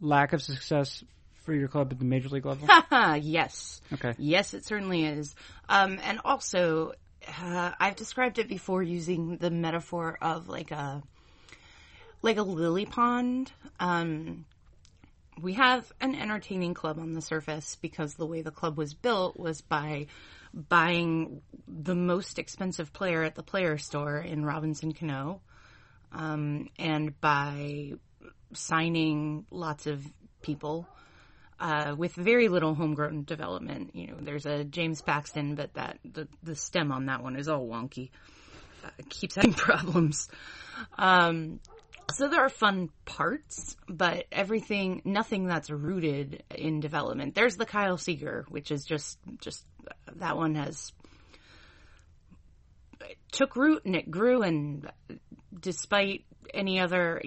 [0.00, 1.02] lack of success
[1.44, 2.68] for your club at the major league level?
[3.20, 3.80] yes.
[3.92, 4.14] Okay.
[4.18, 5.34] Yes, it certainly is.
[5.68, 6.92] Um, and also,
[7.42, 11.02] uh, I've described it before using the metaphor of like a
[12.22, 13.52] like a lily pond.
[13.78, 14.44] Um,
[15.40, 19.38] we have an entertaining club on the surface because the way the club was built
[19.38, 20.06] was by
[20.52, 25.40] buying the most expensive player at the player store in Robinson Cano,
[26.10, 27.92] um, and by
[28.52, 30.04] signing lots of
[30.42, 30.88] people
[31.60, 33.94] uh, with very little homegrown development.
[33.94, 37.48] You know, there's a James Paxton, but that the the stem on that one is
[37.48, 38.10] all wonky.
[38.84, 40.28] Uh, keeps having problems.
[40.98, 41.60] Um,
[42.14, 47.34] so there are fun parts, but everything, nothing that's rooted in development.
[47.34, 49.64] There's the Kyle Seager, which is just just
[50.16, 50.92] that one has
[53.00, 54.90] it took root and it grew, and
[55.58, 57.20] despite any other,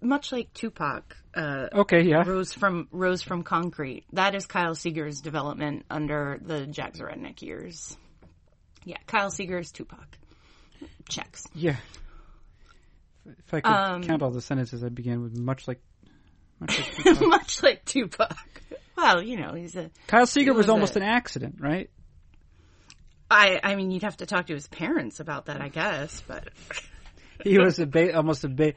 [0.00, 1.16] much like Tupac.
[1.34, 2.22] Uh, Okay, yeah.
[2.26, 4.04] rose from rose from concrete.
[4.12, 7.96] That is Kyle Seager's development under the Jack Redneck years.
[8.84, 10.06] Yeah, Kyle Seager's Tupac.
[11.08, 11.44] Checks.
[11.54, 11.76] Yeah.
[13.26, 15.80] If I could Um, count all the sentences I began with, much like,
[16.60, 17.26] much like Tupac.
[17.28, 18.62] Much like Tupac.
[18.96, 19.90] Well, you know, he's a.
[20.06, 21.90] Kyle Seager was was almost a- an accident, right?
[23.30, 26.22] I I mean, you'd have to talk to his parents about that, I guess.
[26.26, 26.48] But
[27.44, 28.74] He was a ba- almost a, ba-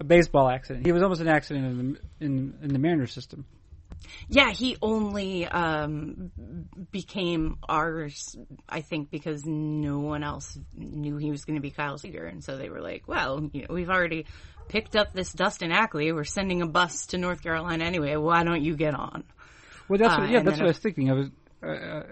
[0.00, 0.86] a baseball accident.
[0.86, 3.44] He was almost an accident in the in, in the Mariners system.
[4.28, 6.30] yeah, he only um,
[6.90, 8.36] became ours,
[8.68, 12.44] I think, because no one else knew he was going to be Kyle Seager, and
[12.44, 14.26] so they were like, "Well, you know, we've already
[14.68, 16.12] picked up this Dustin Ackley.
[16.12, 18.16] We're sending a bus to North Carolina anyway.
[18.16, 19.24] Why don't you get on?"
[19.88, 21.10] Well, that's Uh, what, yeah, and that's what I was thinking.
[21.10, 21.30] I was
[21.62, 22.02] uh, uh,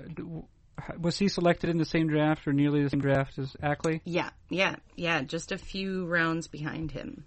[0.98, 4.00] was he selected in the same draft or nearly the same draft as Ackley?
[4.04, 5.22] Yeah, yeah, yeah.
[5.22, 7.24] Just a few rounds behind him.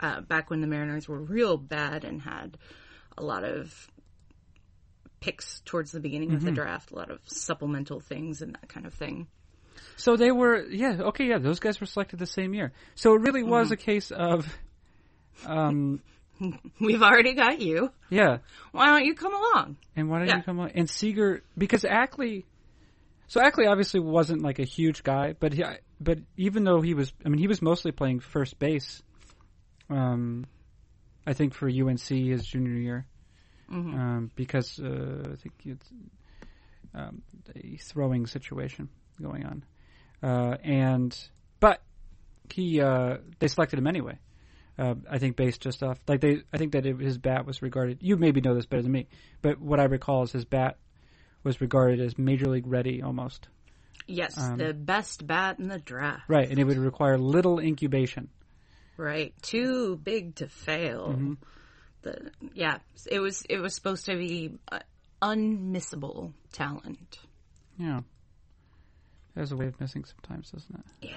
[0.00, 2.58] Uh, back when the Mariners were real bad and had
[3.16, 3.90] a lot of
[5.20, 8.86] picks towards the beginning of the draft, a lot of supplemental things and that kind
[8.86, 9.26] of thing.
[9.96, 12.72] So they were, yeah, okay, yeah, those guys were selected the same year.
[12.94, 14.46] So it really was a case of,
[15.46, 16.00] um,
[16.80, 17.90] We've already got you.
[18.10, 18.38] yeah.
[18.72, 19.78] Why don't you come along?
[19.96, 20.36] And why did Yeah.
[20.36, 20.70] you come on?
[20.74, 22.44] And Seager, because Ackley,
[23.28, 25.64] so Ackley obviously wasn't like a huge guy, but he,
[26.00, 29.02] but even though he was, I mean, he was mostly playing first base.
[29.90, 30.46] Um,
[31.26, 33.06] I think for UNC his junior year,
[33.94, 35.90] um, because uh, I think it's
[36.94, 37.22] um,
[37.54, 38.88] a throwing situation
[39.20, 39.64] going on,
[40.22, 41.16] uh, and
[41.58, 41.82] but
[42.52, 44.18] he uh, they selected him anyway.
[44.78, 47.62] Uh, I think based just off like they, I think that it, his bat was
[47.62, 47.98] regarded.
[48.02, 49.08] You maybe know this better than me,
[49.42, 50.76] but what I recall is his bat
[51.46, 53.48] was regarded as major league ready almost.
[54.08, 56.24] Yes, Um, the best bat in the draft.
[56.28, 58.28] Right, and it would require little incubation.
[58.96, 61.08] Right, too big to fail.
[61.08, 61.32] Mm-hmm.
[62.02, 62.78] The yeah,
[63.10, 64.80] it was it was supposed to be uh,
[65.22, 67.18] unmissable talent.
[67.78, 68.00] Yeah,
[69.34, 71.08] there's a way of missing sometimes, doesn't it?
[71.08, 71.16] Yeah.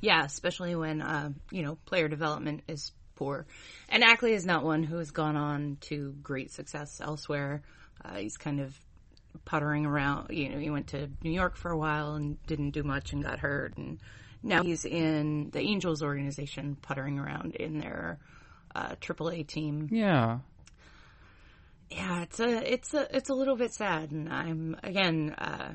[0.00, 3.46] Yeah, especially when uh, you know player development is poor.
[3.88, 7.62] And Ackley is not one who has gone on to great success elsewhere.
[8.04, 8.78] Uh, he's kind of
[9.44, 10.30] puttering around.
[10.30, 13.22] You know, he went to New York for a while and didn't do much and
[13.22, 13.98] got hurt, and
[14.42, 18.18] now he's in the Angels organization, puttering around in their
[18.74, 19.88] uh, AAA team.
[19.90, 20.38] Yeah.
[21.90, 25.72] Yeah, it's a it's a it's a little bit sad, and I'm again, uh,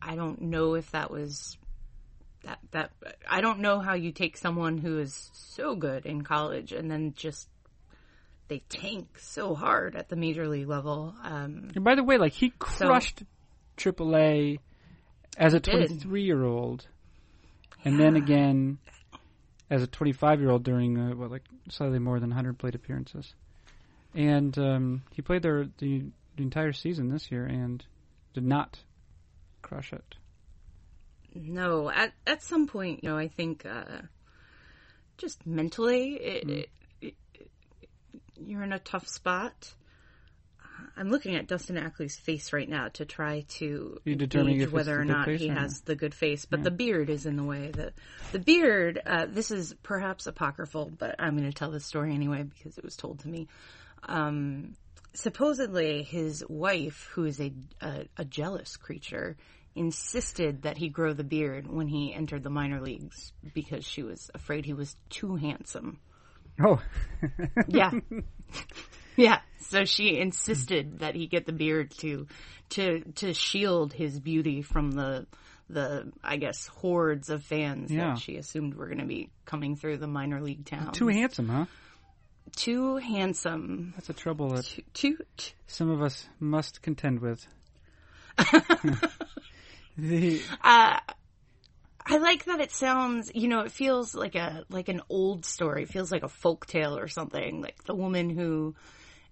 [0.00, 1.56] I don't know if that was
[2.44, 2.90] that that
[3.28, 7.14] I don't know how you take someone who is so good in college and then
[7.14, 7.48] just
[8.50, 11.14] they tank so hard at the major league level.
[11.22, 13.22] Um, And by the way, like he crushed
[13.78, 14.58] AAA
[15.38, 16.86] as a 23 year old,
[17.84, 18.78] and then again
[19.70, 23.32] as a 25 year old during uh, what like slightly more than 100 plate appearances,
[24.14, 26.04] and um, he played there the,
[26.36, 27.86] the entire season this year and
[28.34, 28.80] did not
[29.62, 30.16] crush it.
[31.34, 34.02] no, at at some point, you know, I think uh,
[35.18, 36.50] just mentally, it, Mm.
[36.58, 36.70] it,
[38.44, 39.74] you're in a tough spot.
[40.96, 45.28] I'm looking at Dustin Ackley's face right now to try to gauge whether or not
[45.28, 47.70] he or has the good face, but the beard is in the way.
[47.70, 47.92] The
[48.32, 49.00] the beard.
[49.04, 52.84] Uh, this is perhaps apocryphal, but I'm going to tell this story anyway because it
[52.84, 53.48] was told to me.
[54.04, 54.74] Um,
[55.14, 59.36] supposedly, his wife, who is a, a a jealous creature,
[59.74, 64.30] insisted that he grow the beard when he entered the minor leagues because she was
[64.34, 66.00] afraid he was too handsome.
[66.62, 66.80] Oh,
[67.68, 67.90] Yeah.
[69.16, 69.40] yeah.
[69.60, 72.26] So she insisted that he get the beard to
[72.70, 75.26] to to shield his beauty from the
[75.68, 78.10] the I guess hordes of fans Yeah.
[78.14, 80.92] that she assumed were going to be coming through the minor league town.
[80.92, 81.66] too handsome, huh?
[82.56, 83.92] too handsome.
[83.96, 87.46] That's a trouble that Too, too, too some of us must contend with.
[89.96, 90.98] the, uh,
[92.06, 95.82] I like that it sounds, you know, it feels like a like an old story.
[95.82, 97.60] It feels like a folk tale or something.
[97.60, 98.74] Like the woman who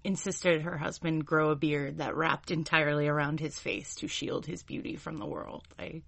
[0.04, 4.62] insisted her husband grow a beard that wrapped entirely around his face to shield his
[4.62, 5.66] beauty from the world.
[5.78, 6.04] Like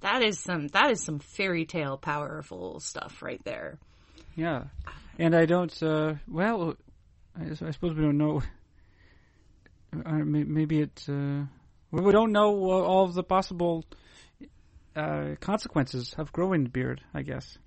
[0.00, 3.78] that is some that is some fairy tale powerful stuff right there.
[4.36, 4.64] yeah,
[5.18, 5.82] and I don't.
[5.82, 6.76] Uh, well,
[7.38, 8.42] I, I suppose we don't know.
[10.04, 11.04] Uh, maybe it.
[11.08, 11.44] Uh,
[11.90, 13.84] we don't know uh, all of the possible
[14.96, 17.00] uh, consequences of growing the beard.
[17.12, 17.58] I guess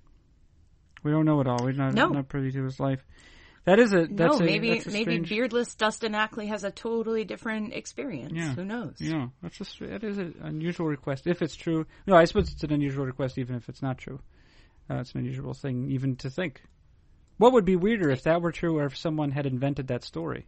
[1.02, 1.58] we don't know it all.
[1.62, 2.08] We're not, No.
[2.08, 3.04] not privy to his life.
[3.64, 4.06] That is a.
[4.10, 7.74] That's no, a, maybe that's a maybe strange, beardless Dustin Ackley has a totally different
[7.74, 8.32] experience.
[8.34, 8.54] Yeah.
[8.54, 8.94] Who knows?
[8.98, 11.26] Yeah, that's a, that is an unusual request.
[11.26, 14.20] If it's true, no, I suppose it's an unusual request, even if it's not true.
[14.88, 16.62] Uh, it's an unusual thing, even to think.
[17.36, 20.46] What would be weirder if that were true, or if someone had invented that story?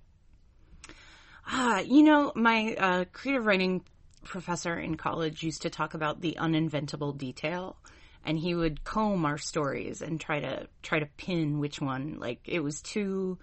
[1.47, 3.85] Ah, you know, my uh, creative writing
[4.25, 7.77] professor in college used to talk about the uninventable detail,
[8.25, 12.41] and he would comb our stories and try to try to pin which one like
[12.45, 13.39] it was too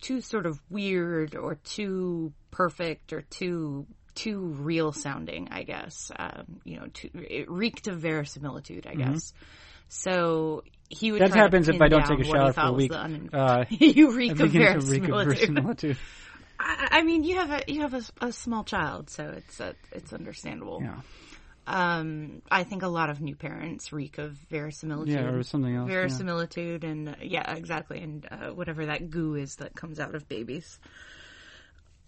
[0.00, 5.48] too sort of weird or too perfect or too too real sounding.
[5.50, 8.86] I guess um, you know, too, it reeked of verisimilitude.
[8.86, 9.32] I guess.
[9.88, 11.22] So he would.
[11.22, 12.92] That happens if I don't take a shower for a week.
[12.92, 15.96] Uh, you reek of to reek of verisimilitude.
[16.58, 19.72] I, I mean, you have a you have a, a small child, so it's uh
[19.92, 20.80] it's understandable.
[20.82, 21.00] Yeah,
[21.66, 25.14] Um, I think a lot of new parents reek of verisimilitude.
[25.14, 25.88] yeah, or something else.
[25.88, 25.94] yeah.
[25.94, 30.28] verisimilitude, and uh, yeah, exactly, and uh, whatever that goo is that comes out of
[30.28, 30.78] babies.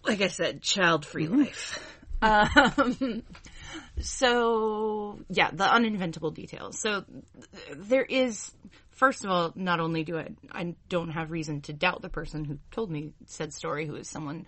[0.03, 1.39] Like I said, child-free Mm-hmm.
[1.41, 1.97] life.
[2.23, 3.23] Um,
[4.01, 6.79] so yeah, the uninventable details.
[6.79, 7.03] So
[7.75, 8.51] there is,
[8.91, 12.45] first of all, not only do I I don't have reason to doubt the person
[12.45, 14.45] who told me said story, who is someone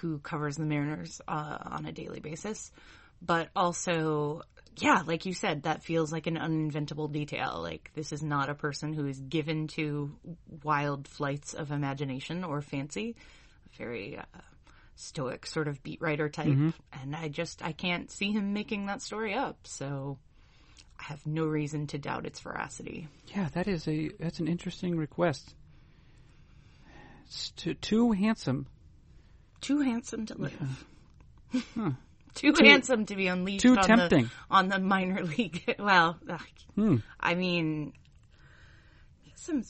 [0.00, 2.72] who covers the Mariners uh, on a daily basis,
[3.20, 4.42] but also.
[4.78, 7.60] Yeah, like you said, that feels like an uninventable detail.
[7.62, 10.16] Like this is not a person who is given to
[10.64, 13.16] wild flights of imagination or fancy.
[13.76, 14.40] Very uh,
[15.02, 16.46] stoic sort of beat writer type.
[17.00, 19.58] And i just i can't see him making that story up.
[19.66, 20.18] So
[21.00, 23.08] i have no reason to doubt its veracity.
[23.34, 25.54] Yeah, that is a that's an interesting request.
[27.26, 28.66] It's too, too handsome.
[29.60, 30.86] too handsome to live.
[32.34, 34.24] Too, handsome to be unleashed too on tempting.
[34.24, 35.74] the on the minor league.
[35.78, 36.16] Well
[36.76, 36.96] Hmm.
[37.20, 37.92] i mean
[39.42, 39.62] some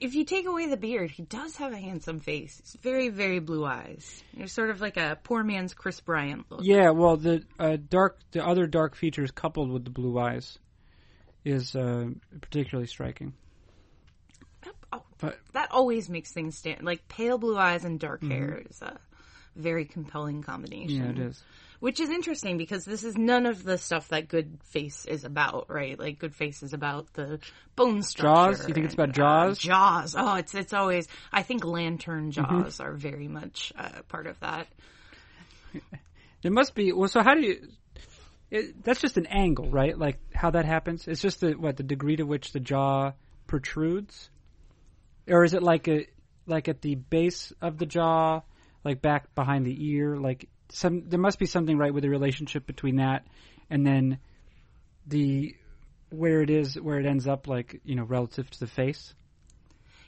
[0.00, 3.38] if you take away the beard he does have a handsome face he's very very
[3.40, 7.42] blue eyes he's sort of like a poor man's kris bryant look Yeah, well, the
[7.58, 10.58] uh, dark, the other dark features coupled with the blue eyes
[11.44, 12.06] is uh,
[12.40, 13.32] particularly striking.
[14.92, 16.82] Oh, But- that always makes things stand.
[16.82, 18.98] Like pale blue eyes and dark hair is a
[19.56, 20.96] very compelling combination.
[21.04, 21.42] Yeah, it is.
[21.80, 25.66] Which is interesting because this is none of the stuff that Good Face is about,
[25.68, 25.98] right?
[25.98, 27.40] Like Good Face is about the
[27.74, 28.54] bone structure.
[28.56, 28.68] Jaws?
[28.68, 29.58] You think it's about and, Jaws?
[29.58, 30.14] Uh, Jaws.
[30.16, 31.08] Oh, it's it's always.
[31.32, 32.62] I think Lantern Mm-hmm.
[32.62, 34.68] Jaws are very much uh, part of that.
[36.42, 36.92] There must be.
[36.92, 37.68] Well, so how do you?
[38.50, 39.96] It, that's just an angle, right?
[39.96, 41.06] Like how that happens.
[41.06, 43.12] It's just the what the degree to which the jaw
[43.46, 44.30] protrudes,
[45.28, 46.06] or is it like a
[46.46, 48.40] like at the base of the jaw,
[48.84, 50.16] like back behind the ear?
[50.16, 53.26] Like some there must be something right with the relationship between that
[53.68, 54.18] and then
[55.06, 55.54] the
[56.10, 59.14] where it is where it ends up like you know relative to the face.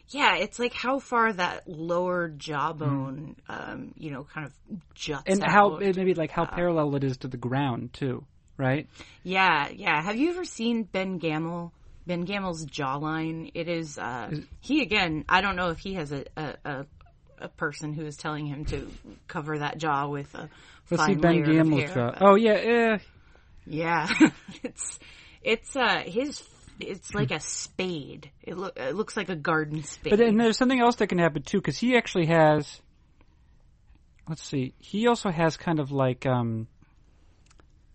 [0.09, 4.53] Yeah, it's like how far that lower jawbone, um, you know, kind of
[4.95, 5.51] juts and out.
[5.51, 8.27] how maybe like how parallel it is to the ground too,
[8.59, 8.89] right?
[9.23, 10.03] Yeah, yeah.
[10.03, 11.73] Have you ever seen Ben Gamel?
[12.07, 13.53] Ben Gamel's jawline.
[13.55, 13.97] It is.
[13.97, 15.25] Uh, he again.
[15.29, 16.87] I don't know if he has a a, a
[17.43, 18.89] a person who is telling him to
[19.29, 20.49] cover that jaw with a
[20.91, 22.11] Let's fine see Ben layer of hair, jaw.
[22.13, 22.99] but- Oh yeah, yeah.
[23.67, 24.09] yeah.
[24.63, 24.99] it's
[25.43, 26.43] it's uh his.
[26.81, 28.31] It's like a spade.
[28.43, 30.11] It, look, it looks like a garden spade.
[30.11, 32.81] But then there's something else that can happen too, because he actually has.
[34.29, 34.75] Let's see.
[34.79, 36.67] He also has kind of like um.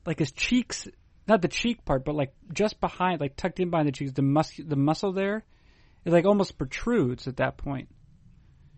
[0.05, 0.87] Like his cheeks,
[1.27, 4.21] not the cheek part, but like just behind, like tucked in behind the cheeks, the
[4.21, 5.43] mus the muscle there,
[6.05, 7.89] it like almost protrudes at that point.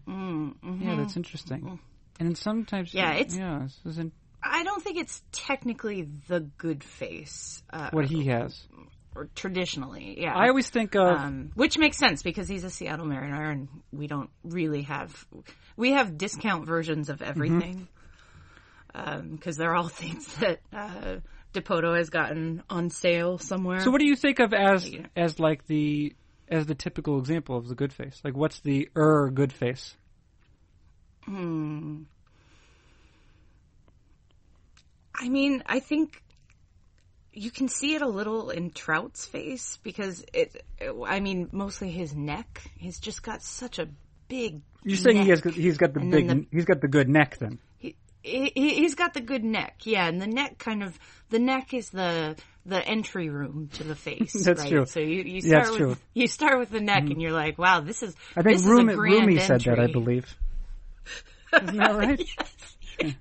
[0.10, 0.84] Mm, mhm.
[0.84, 1.80] Yeah, that's interesting.
[2.20, 7.62] And then sometimes, Yeah, it's- yeah, isn't I don't think it's technically the good face.
[7.72, 8.68] Uh, what he has.
[9.16, 10.34] or traditionally, yeah.
[10.36, 14.08] I always think of um, which makes sense because he's a Seattle Mariner, and we
[14.08, 15.26] don't really have
[15.76, 17.88] we have discount versions of everything
[18.94, 21.18] because they're all things that uh,
[21.54, 23.80] Dipoto has gotten on sale somewhere.
[23.82, 25.08] So what do you think of as Yeah.
[25.16, 26.16] as like the
[26.48, 28.22] as the typical example of the good face?
[28.24, 29.96] Like what's the er good face?
[31.30, 32.04] Hmm.
[35.14, 36.24] I mean, I think
[37.34, 40.66] you can see it a little in Trout's face because it.
[41.06, 42.64] I mean, mostly his neck.
[42.78, 43.88] He's just got such a
[44.28, 44.62] big.
[44.84, 47.38] You're saying he has he's got the And big then he's got the good neck
[47.38, 47.60] then.
[47.78, 50.98] He, he he's got the good neck, yeah, and the neck kind of
[51.30, 54.34] the neck is the the entry room to the face.
[54.44, 54.70] That's right?
[54.70, 54.86] true.
[54.88, 55.92] So you, you start it's with true.
[55.92, 56.02] Mm-hmm.
[56.16, 58.94] you start with the neck, and you're like, wow, this is I think this Rumi,
[58.94, 60.36] is a grand Rumi said that, I believe.
[61.62, 62.30] Isn't that right?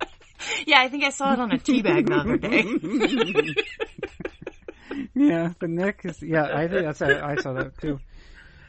[0.66, 2.62] Yeah, I think I saw it on a tea bag the other day.
[5.14, 6.22] yeah, the neck is.
[6.22, 7.03] Yeah, I think that's.
[7.03, 8.01] I saw that too.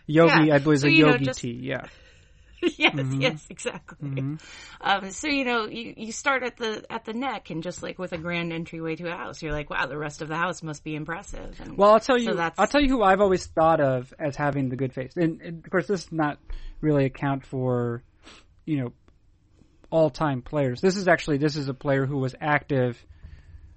[0.07, 1.59] Yogi, Yeah, I believe, so, a you know, yogi just- tea.
[1.61, 1.85] Yeah,
[2.61, 3.21] yes, Mm-hmm.
[3.21, 4.37] yes, exactly.
[4.81, 7.99] Um, so you know, you, you start at the at the neck, and just like
[7.99, 10.63] with a grand entryway to a house, you're like, wow, the rest of the house
[10.63, 11.59] must be impressive.
[11.61, 12.25] And Well, I'll tell you.
[12.25, 15.13] So that's- I'll tell you who I've always thought of as having the good face,
[15.15, 16.39] and, and of course, this does not
[16.81, 18.03] really account for,
[18.65, 18.93] you know,
[19.89, 20.81] all-time players.
[20.81, 23.03] This is actually this is a player who was active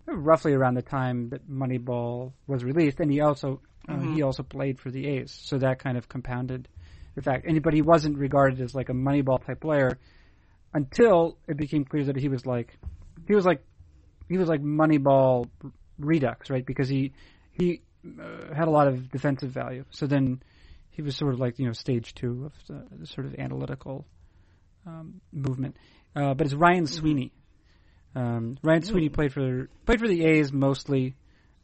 [0.07, 4.15] roughly around the time that Moneyball was released, and he also uh, Mm-hmm.
[4.15, 6.69] he also played for the A's, so that kind of compounded
[7.15, 7.47] the fact.
[7.47, 9.99] And but he wasn't regarded as like a Moneyball type player
[10.73, 12.79] until it became clear that he was like
[13.27, 13.65] he was like
[14.29, 15.49] he was like Moneyball
[15.99, 16.65] redux, right?
[16.65, 17.13] Because he
[17.51, 19.85] he uh, had a lot of defensive value.
[19.91, 20.43] So then
[20.91, 24.07] he was sort of like you know stage two of the, the sort of analytical
[24.87, 25.77] um, movement.
[26.15, 27.33] Uh, but it's Ryan Sweeney.
[28.15, 31.17] Um, Ryan Sweeney played for played for the A's mostly.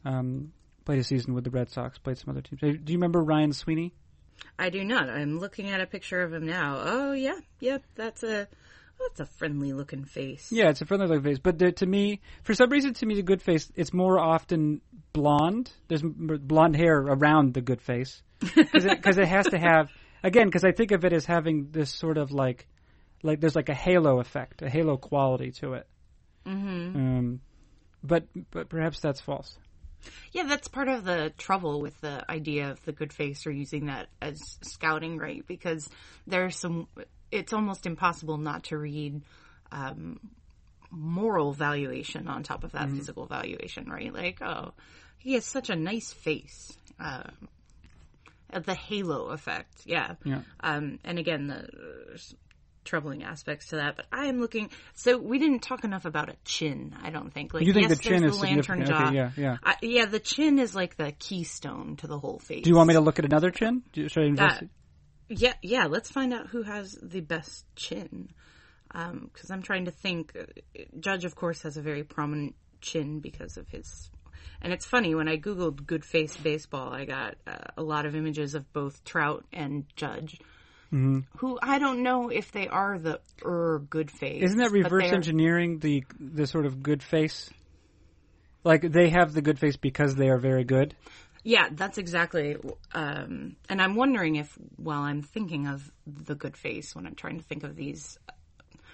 [0.05, 0.53] Um,
[0.85, 1.97] played a season with the Red Sox.
[1.97, 2.61] Played some other teams.
[2.61, 3.93] Do you remember Ryan Sweeney?
[4.57, 5.09] I do not.
[5.09, 6.81] I'm looking at a picture of him now.
[6.83, 7.83] Oh yeah, yep.
[7.95, 8.47] That's a
[8.99, 10.51] that's a friendly looking face.
[10.51, 13.15] Yeah, it's a friendly looking face, but the, to me, for some reason, to me,
[13.15, 14.81] the good face, it's more often
[15.13, 15.71] blonde.
[15.87, 19.89] There's blonde hair around the good face because it, it has to have
[20.23, 22.67] again because I think of it as having this sort of like
[23.23, 25.87] like there's like a halo effect, a halo quality to it.
[26.45, 27.41] hmm Um,
[28.03, 29.57] but but perhaps that's false.
[30.31, 33.87] Yeah, that's part of the trouble with the idea of the good face or using
[33.87, 35.45] that as scouting, right?
[35.45, 35.89] Because
[36.25, 36.87] there's some.
[37.31, 39.21] It's almost impossible not to read
[39.71, 40.19] um,
[40.89, 44.13] moral valuation on top of that physical valuation, right?
[44.13, 44.73] Like, oh,
[45.19, 46.71] he has such a nice face.
[46.99, 47.49] Um,
[48.51, 50.15] uh, the halo effect, yeah.
[50.23, 50.41] Yeah.
[50.61, 51.69] Um, and again, the
[52.89, 53.95] troubling aspects to that.
[53.95, 54.71] But I am looking.
[54.95, 56.95] So we didn't talk enough about a chin.
[57.01, 57.53] I don't think.
[57.53, 59.05] Like, You think yes, the chin is the lantern jaw.
[59.07, 59.57] Okay, yeah, yeah.
[59.63, 62.63] I, yeah, the chin is like the keystone to the whole face.
[62.63, 63.83] Do you want me to look at another chin?
[63.93, 64.63] You, should I invest?
[64.63, 64.65] Uh,
[65.29, 65.85] Yeah, yeah.
[65.85, 68.29] Let's find out who has the best chin.
[68.91, 70.33] Because I'm trying to think.
[70.35, 70.45] uh,
[70.99, 74.09] Judge, of course, has a very prominent chin because of his.
[74.61, 78.15] And it's funny when I googled "good face baseball," I got uh, a lot of
[78.15, 80.39] images of both Trout and Judge,
[80.91, 81.19] Mm-hmm.
[81.37, 84.41] who I don't know if they are the er good face.
[84.43, 87.49] Isn't that reverse engineering the the sort of good face
[88.63, 90.95] Like they have the good face because they are very good.
[91.43, 92.57] Yeah, that's exactly.
[92.93, 97.37] Um, and I'm wondering if, while I'm thinking of the good face, when I'm trying
[97.37, 98.17] to think of these,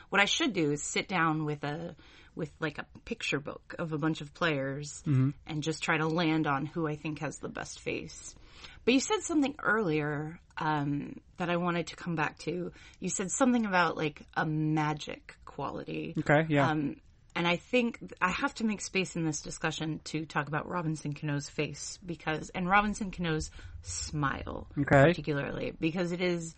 [0.10, 1.96] what I should do is sit down with a
[2.36, 5.02] with like a picture book of a bunch of players
[5.48, 8.36] and just try to land on who I think has the best face.
[8.84, 12.72] But you said something earlier um, that I wanted to come back to.
[13.00, 16.16] You said something about like a magic quality.
[16.20, 16.70] Okay, yeah.
[16.70, 16.98] Um,
[17.36, 21.14] and I think I have to make space in this discussion to talk about Robinson
[21.14, 23.52] Cano's face because, and Robinson Cano's
[23.82, 25.08] smile, Okay.
[25.10, 26.56] particularly because it is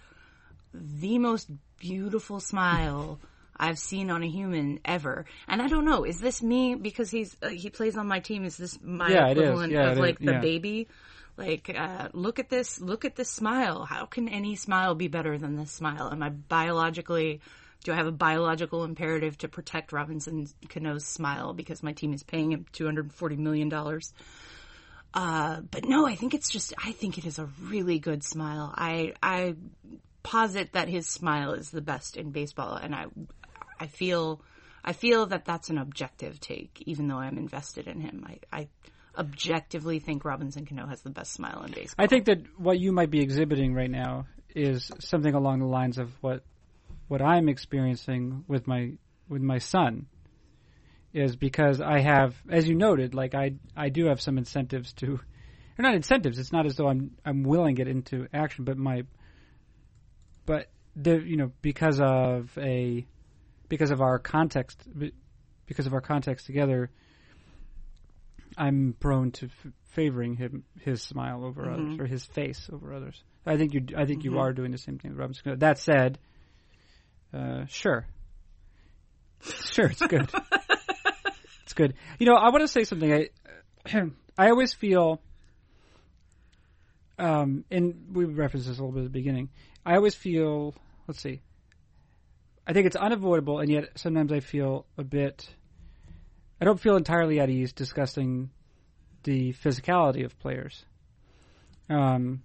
[0.74, 1.50] the most
[1.80, 3.20] beautiful smile
[3.60, 5.26] I've seen on a human ever.
[5.48, 8.46] And I don't know, is this me because he's uh, he plays on my team?
[8.46, 9.32] Is this my Yeah, is.
[9.32, 10.00] equivalent Yeah, of it is.
[10.00, 10.40] like the Yeah.
[10.42, 10.88] baby?
[11.38, 13.86] Like, uh, look at this, look at this smile.
[13.86, 16.10] How can any smile be better than this smile?
[16.12, 17.42] Am I biologically,
[17.84, 22.24] do I have a biological imperative to protect Robinson Cano's smile because my team is
[22.24, 23.72] paying him $240 million?
[25.14, 28.74] Uh, but no, I think it's just, I think it is a really good smile.
[28.76, 29.56] I, I
[30.24, 33.06] posit that his smile is the best in baseball and I,
[33.80, 34.42] I feel,
[34.84, 38.26] I feel that that's an objective take, even though I'm invested in him.
[38.28, 38.68] I, I
[39.18, 42.04] objectively think Robinson Cano has the best smile in baseball.
[42.04, 45.98] I think that what you might be exhibiting right now is something along the lines
[45.98, 46.44] of what
[47.08, 48.94] what I'm experiencing with my
[49.30, 50.08] with my son
[51.14, 55.20] is because I have as you noted like I I do have some incentives to
[55.76, 59.04] they're not incentives it's not as though I'm I'm willing it into action but my
[60.46, 63.06] but the you know because of a
[63.70, 64.82] because of our context
[65.66, 66.90] because of our context together
[68.58, 73.24] I'm prone to f- favoring him his smile over others or his face over others.
[73.46, 75.44] I think you I think you are doing the same thing with.
[75.44, 75.56] Cano.
[75.58, 76.18] That said,
[77.34, 78.08] uh, sure,
[79.42, 80.30] sure, it's good.
[81.64, 81.94] it's good.
[82.20, 83.14] You know, I want to say something.
[83.14, 83.30] I
[84.38, 85.22] I always feel,
[87.20, 89.50] um, and we referenced this a little bit at the beginning.
[89.86, 90.74] I always feel.
[91.08, 91.42] Let's see.
[92.66, 95.48] I think it's unavoidable, and yet sometimes I feel a bit.
[96.60, 98.50] I don't feel entirely at ease discussing
[99.24, 100.86] the physicality of players.
[101.90, 102.44] Um,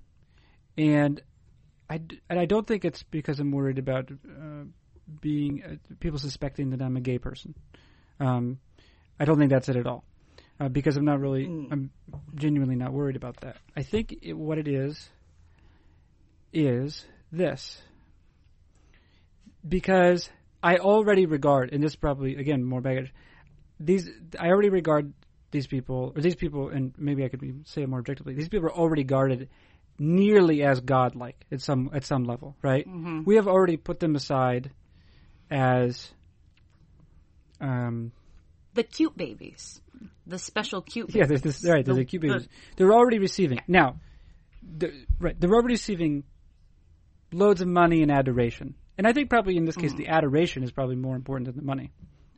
[0.77, 1.23] and
[1.89, 4.65] I and I don't think it's because I'm worried about uh,
[5.21, 7.55] being uh, people suspecting that I'm a gay person.
[8.21, 8.59] Um,
[9.19, 10.05] I don't think that's it at all,
[10.61, 11.91] uh, because I'm not really, I'm
[12.35, 13.57] genuinely not worried about that.
[13.77, 15.11] I think it, what it is
[16.53, 17.81] is this,
[19.69, 20.31] because
[20.63, 23.13] I already regard, and this is probably again more baggage.
[23.85, 24.09] These
[24.39, 25.13] I already regard
[25.51, 28.35] these people, or these people, and maybe I could say it more objectively.
[28.35, 29.49] These people are already guarded
[29.99, 32.87] nearly as godlike at some at some level, right?
[33.25, 34.71] We have already put them aside
[35.51, 36.11] as
[37.61, 38.13] um,
[38.75, 39.81] the cute babies,
[40.27, 41.21] the special cute babies.
[41.21, 41.85] yeah, there's this right.
[41.85, 42.49] There's The- cute babies.
[42.77, 44.01] They're already receiving now.
[44.79, 46.23] The, right, they're already receiving
[47.33, 50.71] loads of money and adoration, and I think probably in this case the adoration is
[50.71, 51.91] probably more important than the money,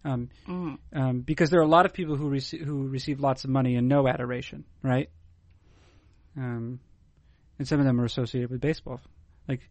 [0.05, 0.29] um,
[0.93, 3.77] um, because there are a lot of people who receive who receive lots of money
[3.77, 5.09] and no adoration, right?
[6.37, 6.81] Um,
[7.59, 9.01] and some of them are associated with baseball,
[9.49, 9.69] like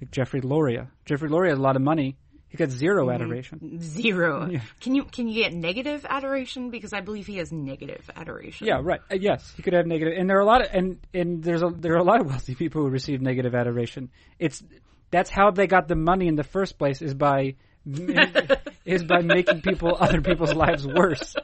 [0.00, 0.88] like Jeffrey Loria.
[1.04, 2.16] Jeffrey Loria has a lot of money.
[2.48, 3.80] He got 0 adoration.
[3.80, 4.48] Zero.
[4.50, 4.60] Yeah.
[4.80, 6.70] Can you can you get negative adoration?
[6.70, 8.66] Because I believe he has negative adoration.
[8.66, 9.00] Yeah, right.
[9.10, 10.08] Uh, yes, he could have negative.
[10.08, 12.20] negative, and there are a lot of and and there's a there are a lot
[12.20, 14.10] of wealthy people who receive negative adoration.
[14.40, 14.64] It's
[15.12, 17.54] that's how they got the money in the first place is by
[18.84, 21.34] is by making people other people's lives worse.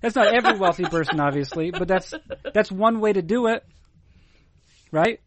[0.00, 2.12] That's not every wealthy person, obviously, but that's
[2.52, 3.64] that's one way to do it,
[4.90, 5.20] right?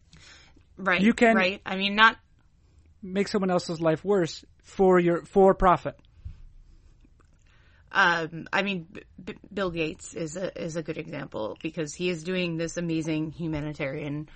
[0.78, 1.02] Right.
[1.02, 1.62] You can- Right.
[1.66, 2.18] I mean, not.
[3.02, 5.96] Make someone else's life worse for your for profit.
[7.92, 8.88] Um, I mean,
[9.24, 13.32] B- Bill Gates is a is a good example because he is doing this amazing
[13.32, 14.30] humanitarian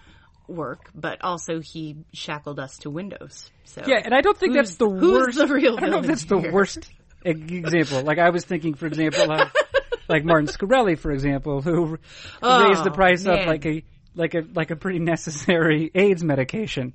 [0.54, 3.50] work, but also he shackled us to Windows.
[3.66, 5.38] So Yeah, and I don't think that's the who's worst.
[5.38, 6.90] the real I don't know if that's the worst
[7.24, 8.02] example.
[8.04, 9.52] Like I was thinking, for example, of
[10.10, 11.98] like Martin Shkreli, for example, who
[12.42, 13.40] Oh, raised the oh, price man.
[13.40, 13.84] of like a
[14.16, 16.94] like a like a pretty necessary AIDS medication.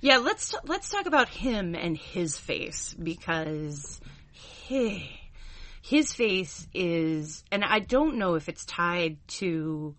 [0.00, 4.00] Yeah, let's t- let's talk about him and his face because
[4.32, 5.08] he,
[5.80, 9.94] his face is, and I don't know if it's tied to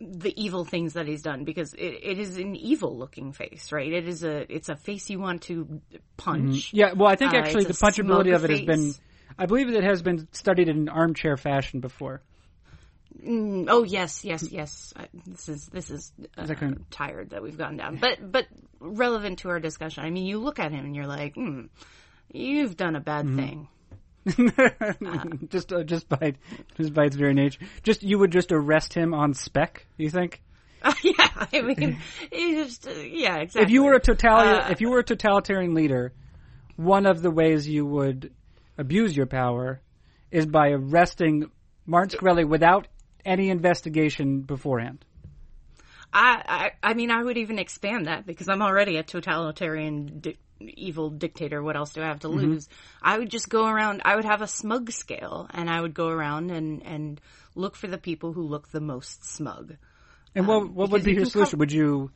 [0.00, 3.92] the evil things that he's done because it, it is an evil looking face, right?
[3.92, 5.80] It is a it's a face you want to
[6.16, 6.72] punch.
[6.72, 8.94] Yeah, well, I think Uh, actually the punchability of it has been.
[9.38, 12.22] I believe it has been studied in armchair fashion before.
[13.24, 14.92] Mm, oh yes, yes, yes.
[14.96, 18.46] I, this is this is uh, that kind tired that we've gone down, but but
[18.80, 20.04] relevant to our discussion.
[20.04, 21.66] I mean, you look at him and you're like, hmm,
[22.32, 23.36] you've done a bad Mm-hmm.
[23.38, 23.68] thing.
[25.48, 26.34] just uh, just by
[26.76, 27.60] just by its very nature.
[27.82, 29.86] Just you would just arrest him on spec.
[29.96, 30.40] You think?
[31.02, 31.98] yeah, I mean,
[32.30, 33.62] just uh, yeah, exactly.
[33.62, 36.12] If you were a totalitarian, Uh, if you were a totalitarian leader,
[36.76, 38.32] one of the ways you would
[38.76, 39.80] abuse your power
[40.30, 41.50] is by arresting
[41.86, 42.88] Martin Shkreli without
[43.24, 45.04] any investigation beforehand.
[46.14, 50.38] I, I, I mean, I would even expand that because I'm already a totalitarian, di-
[50.60, 51.60] evil dictator.
[51.60, 52.52] What else do I have to mm-hmm.
[52.52, 52.68] lose?
[53.02, 54.02] I would just go around.
[54.04, 57.20] I would have a smug scale, and I would go around and and
[57.56, 59.74] look for the people who look the most smug.
[60.36, 61.52] And what um, what would be your solution?
[61.52, 62.12] com- would you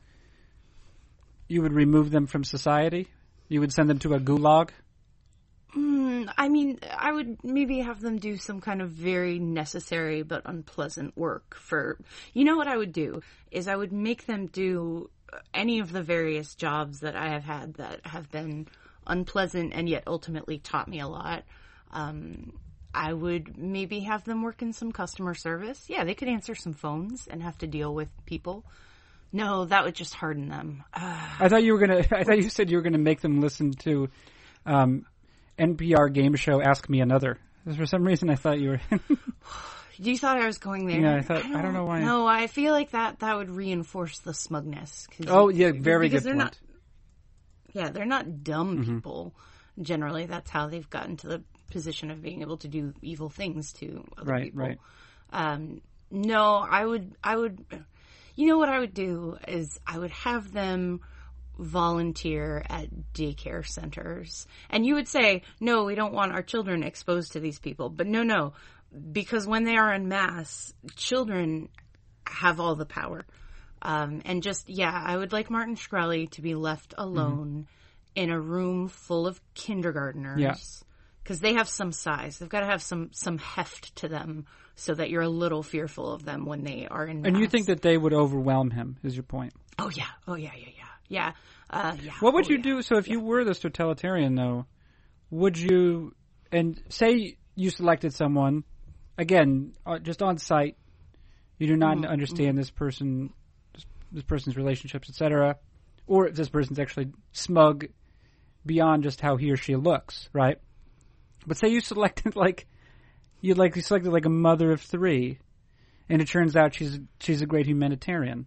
[1.49, 3.07] you would remove them from society?
[3.49, 4.69] You would send them to a gulag?
[5.75, 10.41] Mm, I mean, I would maybe have them do some kind of very necessary but
[10.45, 11.99] unpleasant work for.
[12.33, 15.09] You know what I would do is I would make them do
[15.53, 18.67] any of the various jobs that I have had that have been
[19.05, 21.43] unpleasant and yet ultimately taught me a lot.
[21.91, 22.53] Um,
[22.93, 25.85] I would maybe have them work in some customer service.
[25.87, 28.65] Yeah, they could answer some phones and have to deal with people.
[29.31, 30.83] No, that would just harden them.
[30.93, 31.99] Uh, I thought you were gonna.
[32.11, 34.09] I thought you said you were gonna make them listen to
[34.65, 35.05] um,
[35.59, 37.37] NPR game show Ask Me Another.
[37.75, 38.81] For some reason, I thought you were.
[40.01, 40.97] You thought I was going there?
[41.01, 41.99] Yeah, I thought- I don't know why.
[41.99, 45.07] No, I feel like that that would reinforce the smugness.
[45.27, 46.57] oh yeah, very because good they're point.
[47.65, 47.73] not.
[47.73, 48.95] Yeah, they're not dumb Mm-hmm.
[48.95, 49.35] people.
[49.81, 53.73] Generally, that's how they've gotten to the position of being able to do evil things
[53.73, 54.59] to other Right, people.
[54.61, 54.77] right.
[55.33, 57.15] Um, no, I would.
[57.21, 57.65] I would.
[58.37, 61.01] You know what I would do is I would have them
[61.59, 64.47] volunteer at daycare centers.
[64.69, 67.89] And you would say, no, we don't want our children exposed to these people.
[67.89, 68.53] But no, no,
[69.11, 71.69] because when they are in mass, children
[72.25, 73.25] have all the power.
[73.81, 77.67] Um, and just, yeah, I would like Martin Shkreli to be left alone
[78.15, 80.39] in a room full of kindergartners.
[80.39, 80.55] Yeah.
[81.23, 82.39] Because they have some size.
[82.39, 84.45] They've got to have some, some heft to them
[84.75, 87.67] so that you're a little fearful of them when they are in And you think
[87.67, 88.97] that they would overwhelm him?
[89.03, 89.53] Is your point?
[89.77, 90.07] Oh, yeah.
[90.27, 90.88] Oh, yeah, yeah, yeah.
[91.09, 91.33] Yeah.
[91.69, 92.13] Uh, yeah.
[92.19, 92.63] What would Oh, you yeah.
[92.63, 92.81] do?
[92.81, 94.65] So if you were this totalitarian, though,
[95.31, 96.15] would you?
[96.51, 98.63] And say you selected someone,
[99.17, 100.77] again, uh, just on site.
[101.57, 103.33] You do not Mm-hmm, understand this person,
[104.11, 105.57] this person's relationships, etc.,
[106.07, 107.87] or if this person's actually smug
[108.65, 110.57] beyond just how he or she looks, right?
[111.45, 112.67] But say you selected like
[113.41, 115.39] you like you selected like a mother of three,
[116.09, 118.45] and it turns out she's she's a great humanitarian.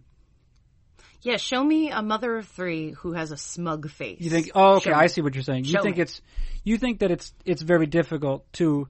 [1.23, 4.19] Yeah, show me a mother of three who has a smug face.
[4.19, 4.51] You think?
[4.53, 4.91] Oh, okay.
[4.91, 5.65] Show I see what you're saying.
[5.65, 6.03] You think me.
[6.03, 6.21] it's
[6.63, 8.87] you think that it's it's very difficult to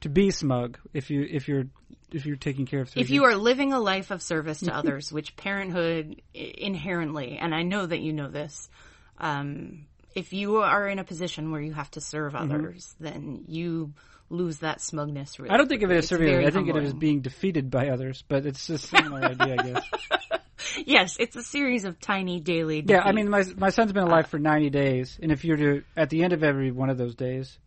[0.00, 1.64] to be smug if you if you're
[2.12, 2.90] if you're taking care of.
[2.96, 7.62] If you are living a life of service to others, which parenthood inherently, and I
[7.62, 8.68] know that you know this,
[9.18, 13.92] um, if you are in a position where you have to serve others, then you
[14.30, 15.38] lose that smugness.
[15.38, 15.54] Really Mm-hmm.
[15.54, 16.44] I don't think of it as serving.
[16.44, 19.62] I think of it as being defeated by others, but it's a similar idea, I
[19.62, 19.84] guess.
[20.86, 22.84] Yes, it's a series of tiny daily.
[22.86, 25.56] Yeah, I mean, my my son's been Uh, alive for 90 days, and if you're
[25.56, 27.58] to at the end of every one of those days,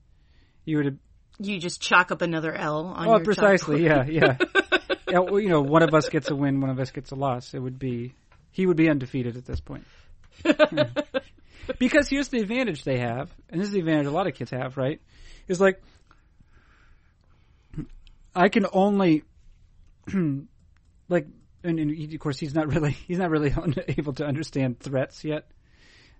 [0.65, 0.95] you were to
[1.39, 4.37] you just chalk up another L on oh your precisely, yeah, yeah.
[5.09, 7.15] yeah well, you know, one of us gets a win, one of us gets a
[7.15, 7.53] loss.
[7.53, 8.13] It would be
[8.51, 9.85] he would be undefeated at this point.
[10.45, 10.89] Yeah.
[11.77, 14.49] Because here's the advantage they have, and this is the advantage a lot of kids
[14.49, 14.99] have, right?
[15.47, 15.79] Is like
[18.35, 19.23] I can only
[21.09, 21.27] like,
[21.63, 23.53] and, and he, of course he's not really he's not really
[23.97, 25.47] able to understand threats yet.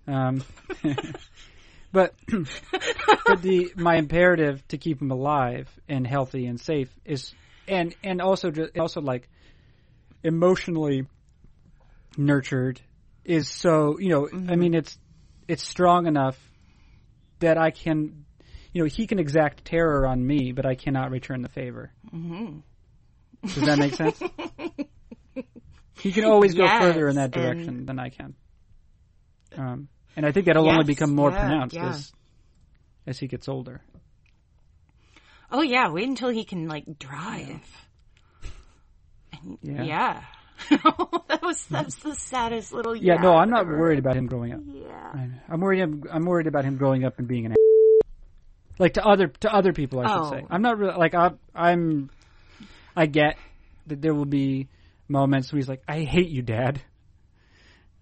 [0.06, 0.42] Um,
[1.92, 2.14] but
[3.26, 7.34] but the my imperative to keep him alive and healthy and safe is
[7.68, 9.28] and and also just also like
[10.22, 11.06] emotionally
[12.16, 12.80] nurtured
[13.24, 14.98] is so you know I mean it's
[15.48, 16.38] it's strong enough
[17.40, 18.24] that I can
[18.72, 21.92] you know he can exact terror on me but I cannot return the favor.
[22.12, 22.58] Mm-hmm.
[23.46, 24.20] Does that make sense?
[26.00, 28.34] He can always go further in that direction than I can.
[29.56, 31.88] Um, and I think that'll only become more yeah, pronounced yeah.
[31.90, 32.12] as
[33.06, 33.80] as he gets older.
[35.50, 37.60] Oh yeah, wait until he can like drive.
[39.62, 39.82] Yeah.
[39.82, 40.22] yeah.
[40.70, 43.78] that was that's the saddest little Yeah, no, I'm not ever.
[43.78, 44.60] worried about him growing up.
[44.66, 45.12] Yeah.
[45.48, 45.80] I'm- worried.
[45.80, 47.54] I'm, I'm worried about him growing up and being an
[48.78, 50.00] like to other to other people.
[50.00, 50.30] I should Oh.
[50.30, 50.44] say.
[50.50, 52.10] I'm not really like I, I'm.
[52.94, 53.36] I get
[53.86, 54.68] that there will be
[55.10, 56.80] moments where he's like, "I hate you, Dad."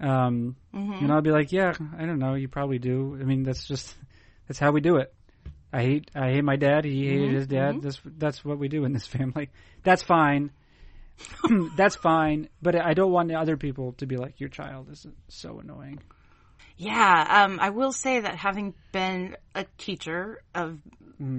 [0.01, 1.03] Um, Mm-hmm.
[1.03, 2.35] and I'll be like, "Yeah, I don't know.
[2.35, 3.19] You probably do.
[3.21, 3.95] I mean, that's just
[4.47, 5.13] that's how we do it.
[5.73, 6.85] I hate I hate my dad.
[6.85, 7.35] He hated Mm-hmm.
[7.35, 7.83] his dad.
[7.83, 9.51] That's that's what we do in this family.
[9.83, 10.53] That's fine."
[11.77, 15.59] that's fine, but I don't want other people to be like, "Your child is so
[15.59, 16.01] annoying."
[16.77, 20.79] Yeah, um, I will say that having been a teacher of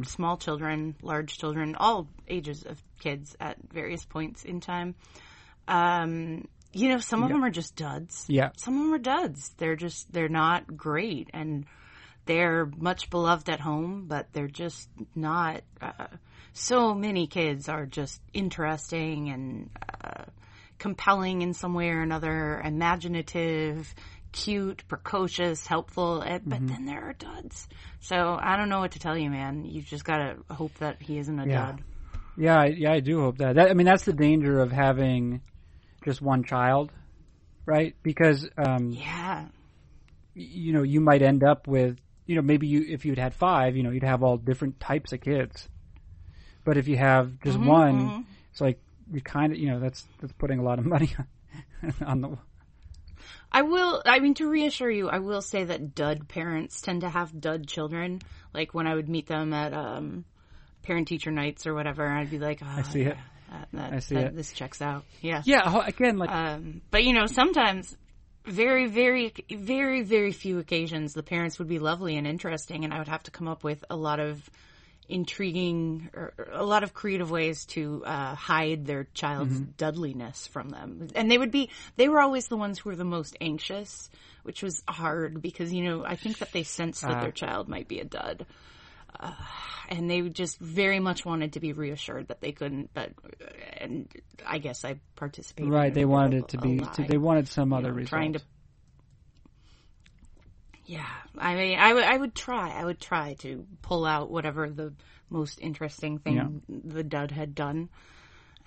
[0.03, 4.95] small children, large children, all ages of kids at various points in time,
[5.69, 8.25] um, you know, some of them are just duds.
[8.27, 8.49] Yeah.
[8.57, 9.53] Some of them are duds.
[9.57, 11.65] They're just, they're not great and
[12.25, 16.07] they're much beloved at home, but they're just not, uh,
[16.53, 19.69] so many kids are just interesting and,
[20.03, 20.25] uh,
[20.77, 23.93] compelling in some way or another, imaginative,
[24.31, 27.67] cute, precocious, helpful, eh, but then there are duds.
[27.99, 29.65] So I don't know what to tell you, man.
[29.65, 31.65] You've just gotta hope that he isn't a Yeah.
[31.65, 31.83] dud.
[32.37, 33.55] Yeah, yeah, I do hope that.
[33.55, 33.69] that.
[33.69, 35.41] I mean, that's the danger of having
[36.09, 36.91] just one child,
[37.67, 37.95] right?
[38.01, 39.45] Because um, Yeah.
[40.33, 43.77] you know you might end up with you know maybe you if you'd had five,
[43.77, 45.69] you know you'd have all different types of kids.
[46.65, 48.79] But if you have just one, it's like
[49.11, 51.15] you kind of you know that's that's putting a lot of money
[52.05, 52.37] on the.
[53.51, 57.09] I will, I mean, to reassure you, I will say that dud parents tend to
[57.09, 58.21] have dud children.
[58.53, 60.23] Like when I would meet them at, um,
[60.83, 63.17] parent teacher nights or whatever, I'd be like, oh, I see it.
[63.49, 64.35] That, that, I see that- it.
[64.35, 65.05] This checks out.
[65.21, 65.41] Yeah.
[65.45, 67.95] Yeah, again, like Um, but you know, sometimes
[68.45, 72.99] very, very, very, very few occasions the parents would be lovely and interesting, and I
[72.99, 74.49] would have to come up with a lot of
[75.07, 81.07] intriguing or a lot of creative ways to uh, hide their child's dudliness from them.
[81.15, 84.09] And they would be they were always the ones who were the most anxious,
[84.43, 87.87] which was hard because you know I think that they sensed that their child might
[87.87, 88.45] be a dud.
[89.19, 89.33] Uh,
[89.89, 93.11] and they just very much wanted to be reassured that they couldn't, but
[93.77, 94.07] and
[94.45, 95.71] I guess I participated.
[95.71, 98.09] right, they wanted it to be to, they wanted some other know, result.
[98.09, 98.41] trying to-
[100.85, 101.05] Yeah,
[101.37, 102.69] I mean, I would, I would try.
[102.71, 104.93] I would try to pull out whatever the
[105.29, 106.47] most interesting thing Yeah.
[106.93, 107.89] the dud had done,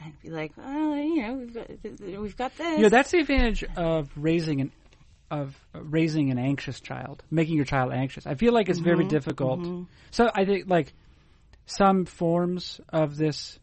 [0.03, 2.81] and be like, oh, you know, we've got, we've got this.
[2.81, 4.71] Yeah, that's the advantage of raising an
[5.33, 8.27] of raising an anxious child, making your child anxious.
[8.27, 9.09] I feel like it's very mm-hmm.
[9.09, 9.61] difficult.
[9.61, 9.85] Mm-hmm.
[10.11, 10.93] So I think like
[11.65, 13.59] some forms of this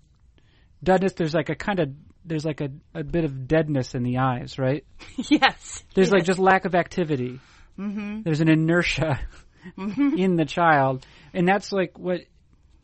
[0.83, 1.89] deadness, there's like a kind of
[2.25, 4.83] there's like a, a bit of deadness in the eyes, right?
[5.29, 5.83] yes.
[5.93, 7.39] There's like just lack of activity.
[7.77, 8.23] Mm-hmm.
[8.23, 9.19] There's an inertia
[9.77, 10.17] mm-hmm.
[10.17, 11.05] in the child,
[11.35, 12.21] and that's like what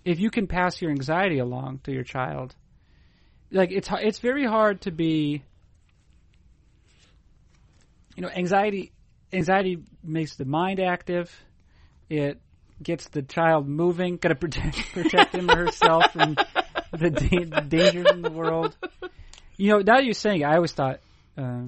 [0.05, 2.55] if you can pass your anxiety along to your child.
[3.51, 5.41] Like it's it's very hard to be.
[8.15, 8.91] You know, anxiety
[9.33, 11.31] anxiety makes the mind active.
[12.09, 12.39] It
[12.81, 14.17] gets the child moving.
[14.21, 16.37] Got to protect protect him or herself from
[16.91, 18.75] the da- dangers in the world.
[19.57, 20.99] You know, now you're saying, I always thought.
[21.37, 21.65] Uh,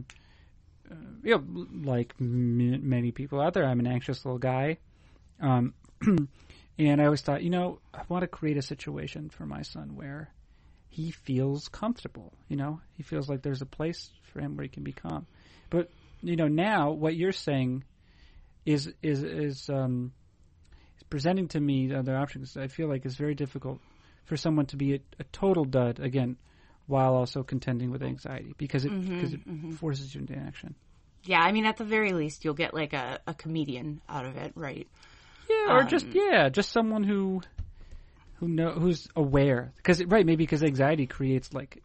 [1.24, 4.78] you know, like m- many people out there, I'm an anxious little guy.
[5.42, 5.74] Um,
[6.80, 9.96] and I always thought, you know, I want to create a situation for my son
[9.96, 10.32] where
[10.90, 12.34] he feels comfortable.
[12.48, 15.28] You know, he feels like there's a place for him where he can be calm.
[15.70, 15.90] But
[16.22, 17.84] you know, now what you're saying
[18.66, 20.12] is is is um,
[21.10, 22.58] presenting to me other options.
[22.58, 23.80] I feel like it's very difficult
[24.26, 26.38] for someone to be a, a total dud again,
[26.86, 29.72] while also contending with anxiety because it mm-hmm, because it mm-hmm.
[29.74, 30.76] forces you into action.
[31.24, 34.38] Yeah, I mean, at the very least, you'll get like a, a comedian out of
[34.38, 34.88] it, right?
[35.50, 37.42] Yeah, or just um, yeah, just someone who
[38.36, 41.82] who know who's aware because right maybe because anxiety creates like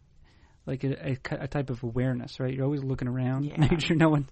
[0.65, 2.53] like a, a, a type of awareness, right?
[2.53, 3.57] You're always looking around, Yeah.
[3.59, 4.29] making sure no one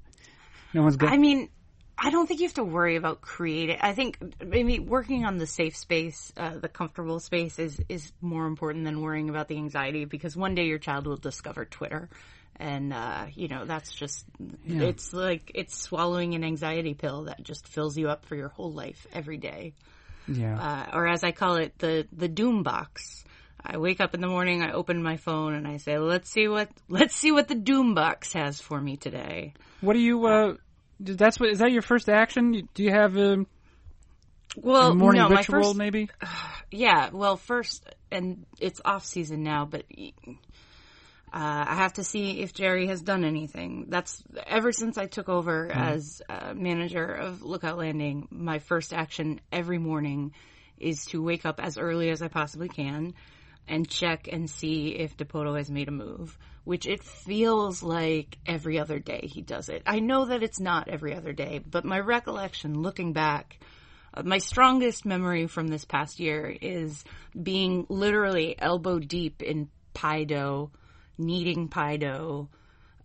[0.74, 1.12] no one's got.
[1.12, 1.50] I mean,
[1.98, 3.78] I don't think you have to worry about creating.
[3.82, 8.48] I think maybe working on the safe space, uh, the comfortable space, is is more
[8.48, 12.10] important than worrying about the anxiety because one day your child will discover Twitter,
[12.56, 14.26] and uh, you know that's just
[14.66, 14.84] Yeah.
[14.84, 18.72] it's like it's swallowing an anxiety pill that just fills you up for your whole
[18.72, 19.74] life every day,
[20.28, 23.24] yeah, uh, or as I call it, the the doom box.
[23.64, 26.48] I wake up in the morning, I open my phone, and I say, "Let's see
[26.48, 30.26] what let's see what the doom box has for me today." what do you?
[30.26, 30.56] uh
[31.00, 32.68] That's what is that your first action?
[32.74, 33.46] Do you have a,
[34.56, 36.10] Well, a morning no, my ritual first maybe?
[36.74, 40.06] Yeah, well, first, and it's off season now, but uh,
[41.34, 43.88] I have to see if Jerry has done anything.
[43.90, 48.30] That's ever since I took over as uh, manager of Lookout Landing.
[48.32, 50.32] My first action every morning
[50.80, 53.16] is to wake up as early as I possibly can
[53.72, 56.38] and check and see if Dipoto has made a move.
[56.64, 59.82] Which it feels like every other day he does it.
[59.88, 63.58] I know that it's not every other day, but my recollection, looking back,
[64.14, 67.04] uh, my strongest memory from this past year is
[67.42, 70.70] being literally elbow deep in pie dough,
[71.18, 72.50] kneading pie dough,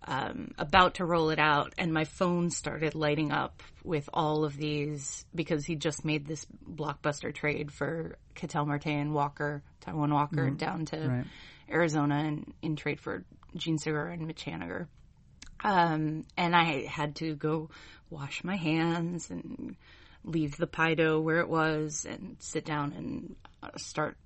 [0.07, 4.57] um, about to roll it out, and my phone started lighting up with all of
[4.57, 10.51] these because he just made this blockbuster trade for Ketel Marte and Walker, Taijuan Walker,
[10.51, 11.27] down to Right.
[11.69, 13.25] Arizona and in trade for
[13.57, 14.87] Jean Segura and Mitch Haniger.
[15.65, 17.71] Um, and I had to go
[18.11, 19.75] wash my hands and
[20.25, 24.17] leave the pie dough where it was and sit down and uh, start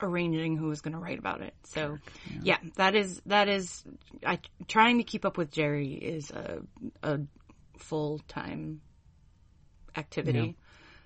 [0.00, 1.54] arranging who was going to write about it.
[1.64, 1.98] So,
[2.42, 2.58] yeah.
[2.76, 3.82] that is that is
[4.26, 4.38] I
[4.68, 6.60] trying to keep up with Jerry is a
[7.02, 7.20] a
[7.78, 8.80] full time
[9.96, 10.56] activity.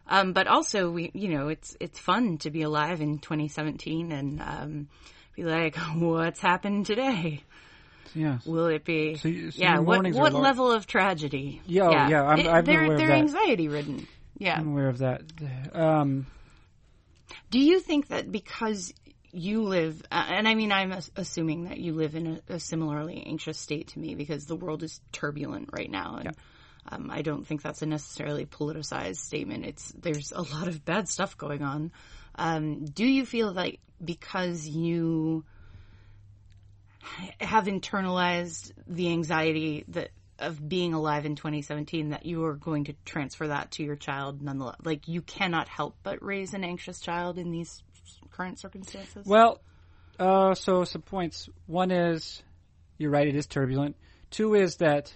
[0.06, 4.40] Um, but also, we you know it's it's fun to be alive in 2017 and
[4.40, 4.88] um,
[5.36, 7.42] be like, what's happened today?
[8.14, 8.46] Yes.
[8.46, 9.16] Will it be?
[9.16, 9.80] So so yeah.
[9.80, 11.60] What what level of tragedy?
[11.66, 14.06] Yeah, oh, yeah, I'm- It- I'm they're they're anxiety ridden.
[14.38, 14.56] Yeah.
[14.58, 15.22] I'm aware of that.
[15.74, 16.26] Um,
[17.50, 18.92] Do you think that because
[19.30, 23.22] you live, uh, and I mean, I'm assuming that you live in a, a similarly
[23.26, 26.36] anxious state to me because the world is turbulent right now, and
[26.90, 29.66] um, I don't think that's a necessarily politicized statement.
[29.66, 31.92] It's there's a lot of bad stuff going on.
[32.34, 35.44] Um, do you feel like because you
[37.40, 42.94] have internalized the anxiety that of being alive in 2017 that you are going to
[43.04, 47.38] transfer that to your child nonetheless like you cannot help but raise an anxious child
[47.38, 47.82] in these
[48.30, 49.60] current circumstances well,
[50.18, 51.48] uh, so some points.
[51.66, 52.42] One is,
[52.96, 53.96] you're right, it is turbulent.
[54.30, 55.12] Two is that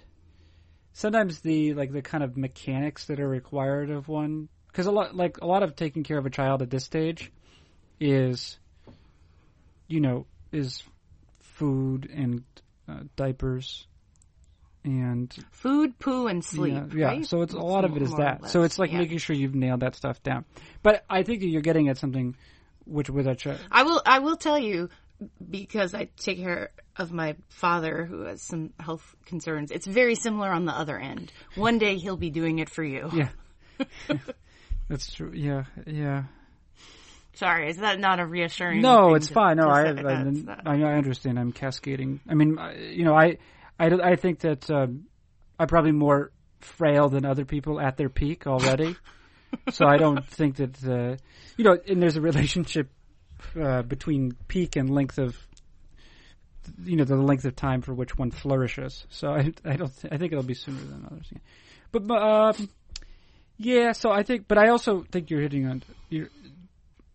[0.92, 5.14] sometimes the like the kind of mechanics that are required of one, because a lot
[5.14, 7.32] like a lot of taking care of a child at this stage
[8.00, 8.58] is,
[9.88, 10.82] you know, is
[11.40, 12.44] food and
[12.88, 13.86] uh, diapers
[14.85, 17.07] and food poo and sleep Yeah, yeah.
[17.07, 17.26] right?
[17.26, 18.49] So it's a lot of it is that.
[18.49, 18.99] So it's like yeah.
[18.99, 20.45] making sure you've nailed that stuff down.
[20.83, 22.37] But I think you're getting at something
[22.85, 23.61] which with a child.
[23.70, 24.03] I will.
[24.05, 24.89] I will tell you
[25.51, 29.70] because I take care of my father who has some health concerns.
[29.70, 31.33] It's very similar on the other end.
[31.55, 33.11] One day he'll be doing it for you.
[33.78, 33.87] Yeah.
[34.89, 35.33] That's true.
[35.35, 36.24] Yeah, yeah.
[37.35, 38.83] Sorry, is that not a reassuring?
[38.83, 39.57] No, it's to- fine.
[39.57, 39.87] No, I.
[39.87, 40.35] I,
[40.66, 41.39] I, I understand.
[41.39, 42.20] I'm cascading.
[42.28, 42.59] I mean,
[42.91, 43.39] you know, I,
[43.83, 45.07] I, I think that um,
[45.59, 46.30] I'm probably more
[46.61, 48.97] frail than other people at their peak already.
[49.70, 51.16] so I don't think that, uh,
[51.57, 52.91] you know, and there's a relationship
[53.61, 55.37] uh, between peak and length of,
[56.85, 59.05] you know, the length of time for which one flourishes.
[59.11, 61.33] So I, I don't, th- I think it'll be sooner than others.
[61.91, 62.68] But, but um,
[63.57, 63.93] yeah.
[63.93, 66.28] So I think, but I also think you're hitting on you're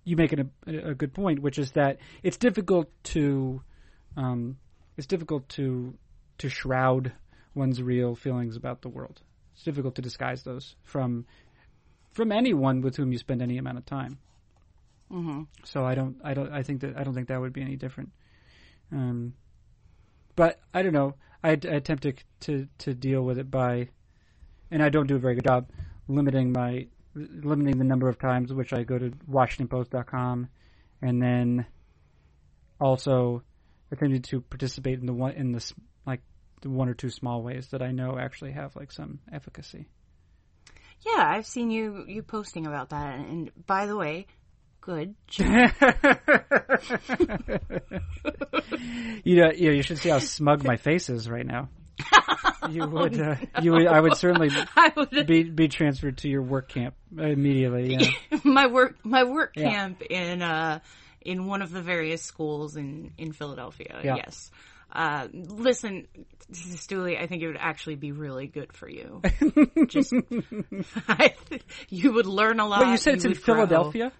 [0.03, 3.61] you make a, a good point, which is that it's difficult to
[4.15, 4.57] um,
[4.95, 5.93] it's difficult to
[6.39, 7.13] to shroud
[7.55, 9.21] one's real feelings about the world.
[9.53, 11.25] It's difficult to disguise those from
[12.11, 14.17] from anyone with whom you spend any amount of time.
[15.11, 15.43] Mm-hmm.
[15.63, 17.75] So I don't I don't I think that I don't think that would be any
[17.75, 18.11] different.
[18.91, 19.33] Um,
[20.35, 21.15] but I don't know.
[21.43, 23.89] I, I attempt to, to to deal with it by,
[24.71, 25.69] and I don't do a very good job
[26.07, 30.47] limiting my limiting the number of times which I go to WashingtonPost.com,
[31.01, 31.65] and then
[32.79, 33.43] also
[33.91, 35.96] attempting to participate in the one in this the
[36.63, 39.87] one or two small ways that I know actually have like some efficacy.
[41.05, 43.19] Yeah, I've seen you you posting about that.
[43.19, 44.27] And by the way,
[44.81, 45.15] good.
[45.27, 45.45] job.
[49.23, 51.69] you know, you, know, you should see how smug my face is right now.
[52.69, 56.41] You would, uh, you would, I would certainly I would, be be transferred to your
[56.41, 57.95] work camp immediately.
[57.95, 58.39] Yeah.
[58.43, 59.69] my work my work Yeah.
[59.69, 60.79] camp in uh
[61.21, 64.01] in one of the various schools in in Philadelphia.
[64.03, 64.15] Yeah.
[64.17, 64.51] Yes.
[64.97, 66.07] Uh, listen,
[66.51, 69.21] Stooley, I think it would actually be really good for you.
[69.87, 70.11] Just,
[71.49, 72.81] th- you would learn a lot.
[72.81, 73.35] Wait, you said it's in.
[73.35, 74.11] Philadelphia.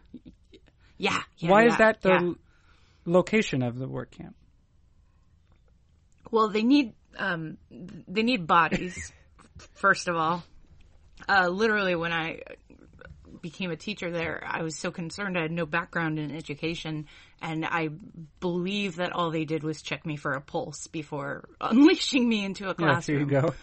[1.00, 1.20] Yeah.
[1.40, 2.34] yeah, Why is that the yeah.
[3.06, 4.36] location of the work camp?
[6.30, 9.12] Well, they need um, they need bodies.
[9.74, 10.44] first of all,
[11.28, 12.42] uh, literally, when I
[13.42, 15.38] became a teacher there, I was so concerned.
[15.38, 17.08] I had no background in education,
[17.42, 17.90] and I
[18.40, 22.66] believe that all they did was check me for a pulse before unleashing me into
[22.66, 23.20] a Yeah, there classroom.
[23.20, 23.54] you go.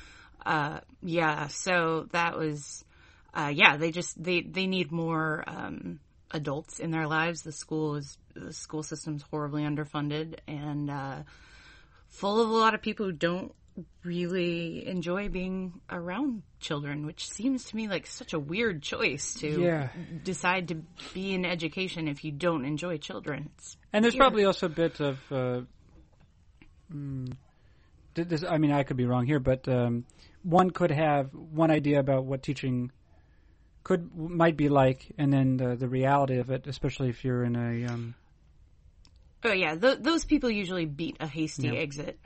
[0.45, 2.85] Uh, yeah, so that was,
[3.33, 6.01] uh, yeah, they just they they need more um,
[6.31, 7.43] adults in their lives.
[7.43, 11.23] The school is the school system's horribly underfunded and uh,
[12.09, 13.55] full of a lot of people who don't
[14.05, 19.49] really enjoy being around children, which seems to me like such a weird choice to
[19.63, 19.89] Yeah.
[20.23, 20.77] decide to
[21.13, 23.51] be in education if you don't enjoy children.
[23.57, 24.21] It's And there's weird.
[24.21, 25.19] probably also a bit of.
[25.33, 25.63] Uh,
[26.93, 27.33] mm,
[28.15, 30.05] this, I mean, I could be wrong here, but um,
[30.43, 32.93] one could have one idea about what teaching
[33.83, 37.57] could might be like, and then the the reality of it, especially if you're in
[37.57, 37.93] a.
[37.93, 38.15] Um,
[39.47, 41.75] Oh yeah, th- those people usually beat a hasty Yeah.
[41.75, 42.19] exit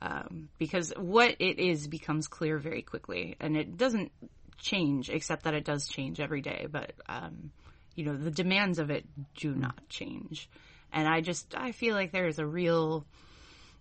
[0.00, 4.12] um, because what it is becomes clear very quickly, and it doesn't
[4.58, 6.66] change except that it does change every day.
[6.70, 7.50] But um,
[7.94, 9.04] you know, the demands of it
[9.36, 10.48] do not change,
[10.92, 13.04] and I just I feel like there is a real.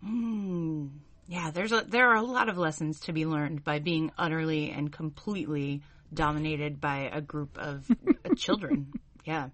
[0.05, 0.89] Mm,
[1.27, 4.71] Yeah, there's a there are a lot of lessons to be learned by being utterly
[4.71, 5.81] and completely
[6.13, 7.89] dominated by a group of
[8.37, 8.93] children.
[9.25, 9.49] Yeah,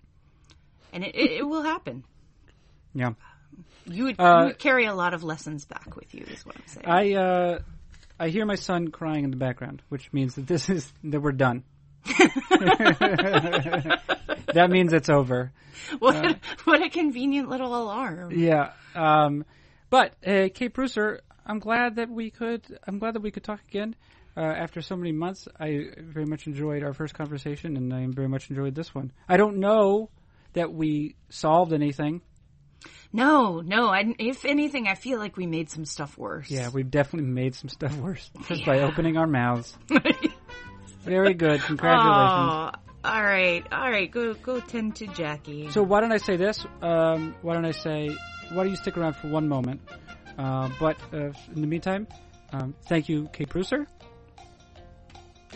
[0.91, 2.03] and it, it, it will happen.
[2.93, 3.13] Yeah.
[3.85, 6.55] You would, Uh, you would carry a lot of lessons back with you, is what
[6.55, 6.85] I'm saying.
[6.87, 7.59] I uh,
[8.19, 11.31] I hear my son crying in the background, which means that this is that we're
[11.31, 11.63] done.
[14.53, 15.51] that means it's over.
[15.99, 18.31] what what a convenient little alarm.
[18.37, 18.71] Yeah.
[18.95, 19.45] Um,
[19.89, 22.61] but uh, Kate Preusser, I'm glad that we could.
[22.87, 23.95] I'm glad that we could talk again
[24.35, 25.47] uh, after so many months.
[25.59, 29.11] I very much enjoyed our first conversation, and I very much enjoyed this one.
[29.27, 30.09] I don't know
[30.53, 32.21] that we solved anything.
[33.13, 33.87] No, no.
[33.89, 36.49] I, if anything, I feel like we made some stuff worse.
[36.49, 39.77] Yeah, we definitely made some stuff worse just by opening our mouths.
[41.03, 41.61] Very good.
[41.61, 42.51] Congratulations.
[42.51, 42.71] Oh,
[43.05, 44.09] all right, all right.
[44.09, 45.69] Go go tend to Jackie.
[45.71, 46.65] So why don't I say this?
[46.81, 48.09] Um, why don't I say?
[48.49, 49.81] Why don't you stick around for one moment?
[50.37, 52.07] Uh, but uh, in the meantime,
[52.53, 53.85] um, thank you, Kate Preusser.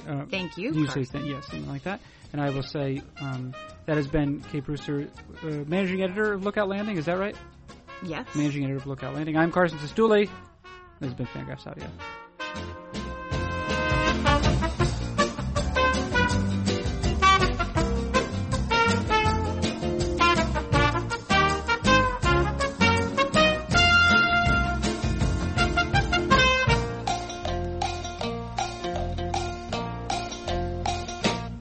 [0.07, 0.73] Uh, Thank you.
[0.73, 1.21] you say Carson.
[1.23, 1.99] th- yes, something like that,
[2.33, 3.53] and I will say um,
[3.85, 5.09] that has been Kate Preusser,
[5.43, 6.97] uh, managing editor of Lookout Landing.
[6.97, 7.35] Is that right?
[8.03, 8.27] Yes.
[8.35, 9.37] Managing editor of Lookout Landing.
[9.37, 10.29] I'm Carson Cistulli.
[10.99, 11.87] This has been Fangraphs Audio.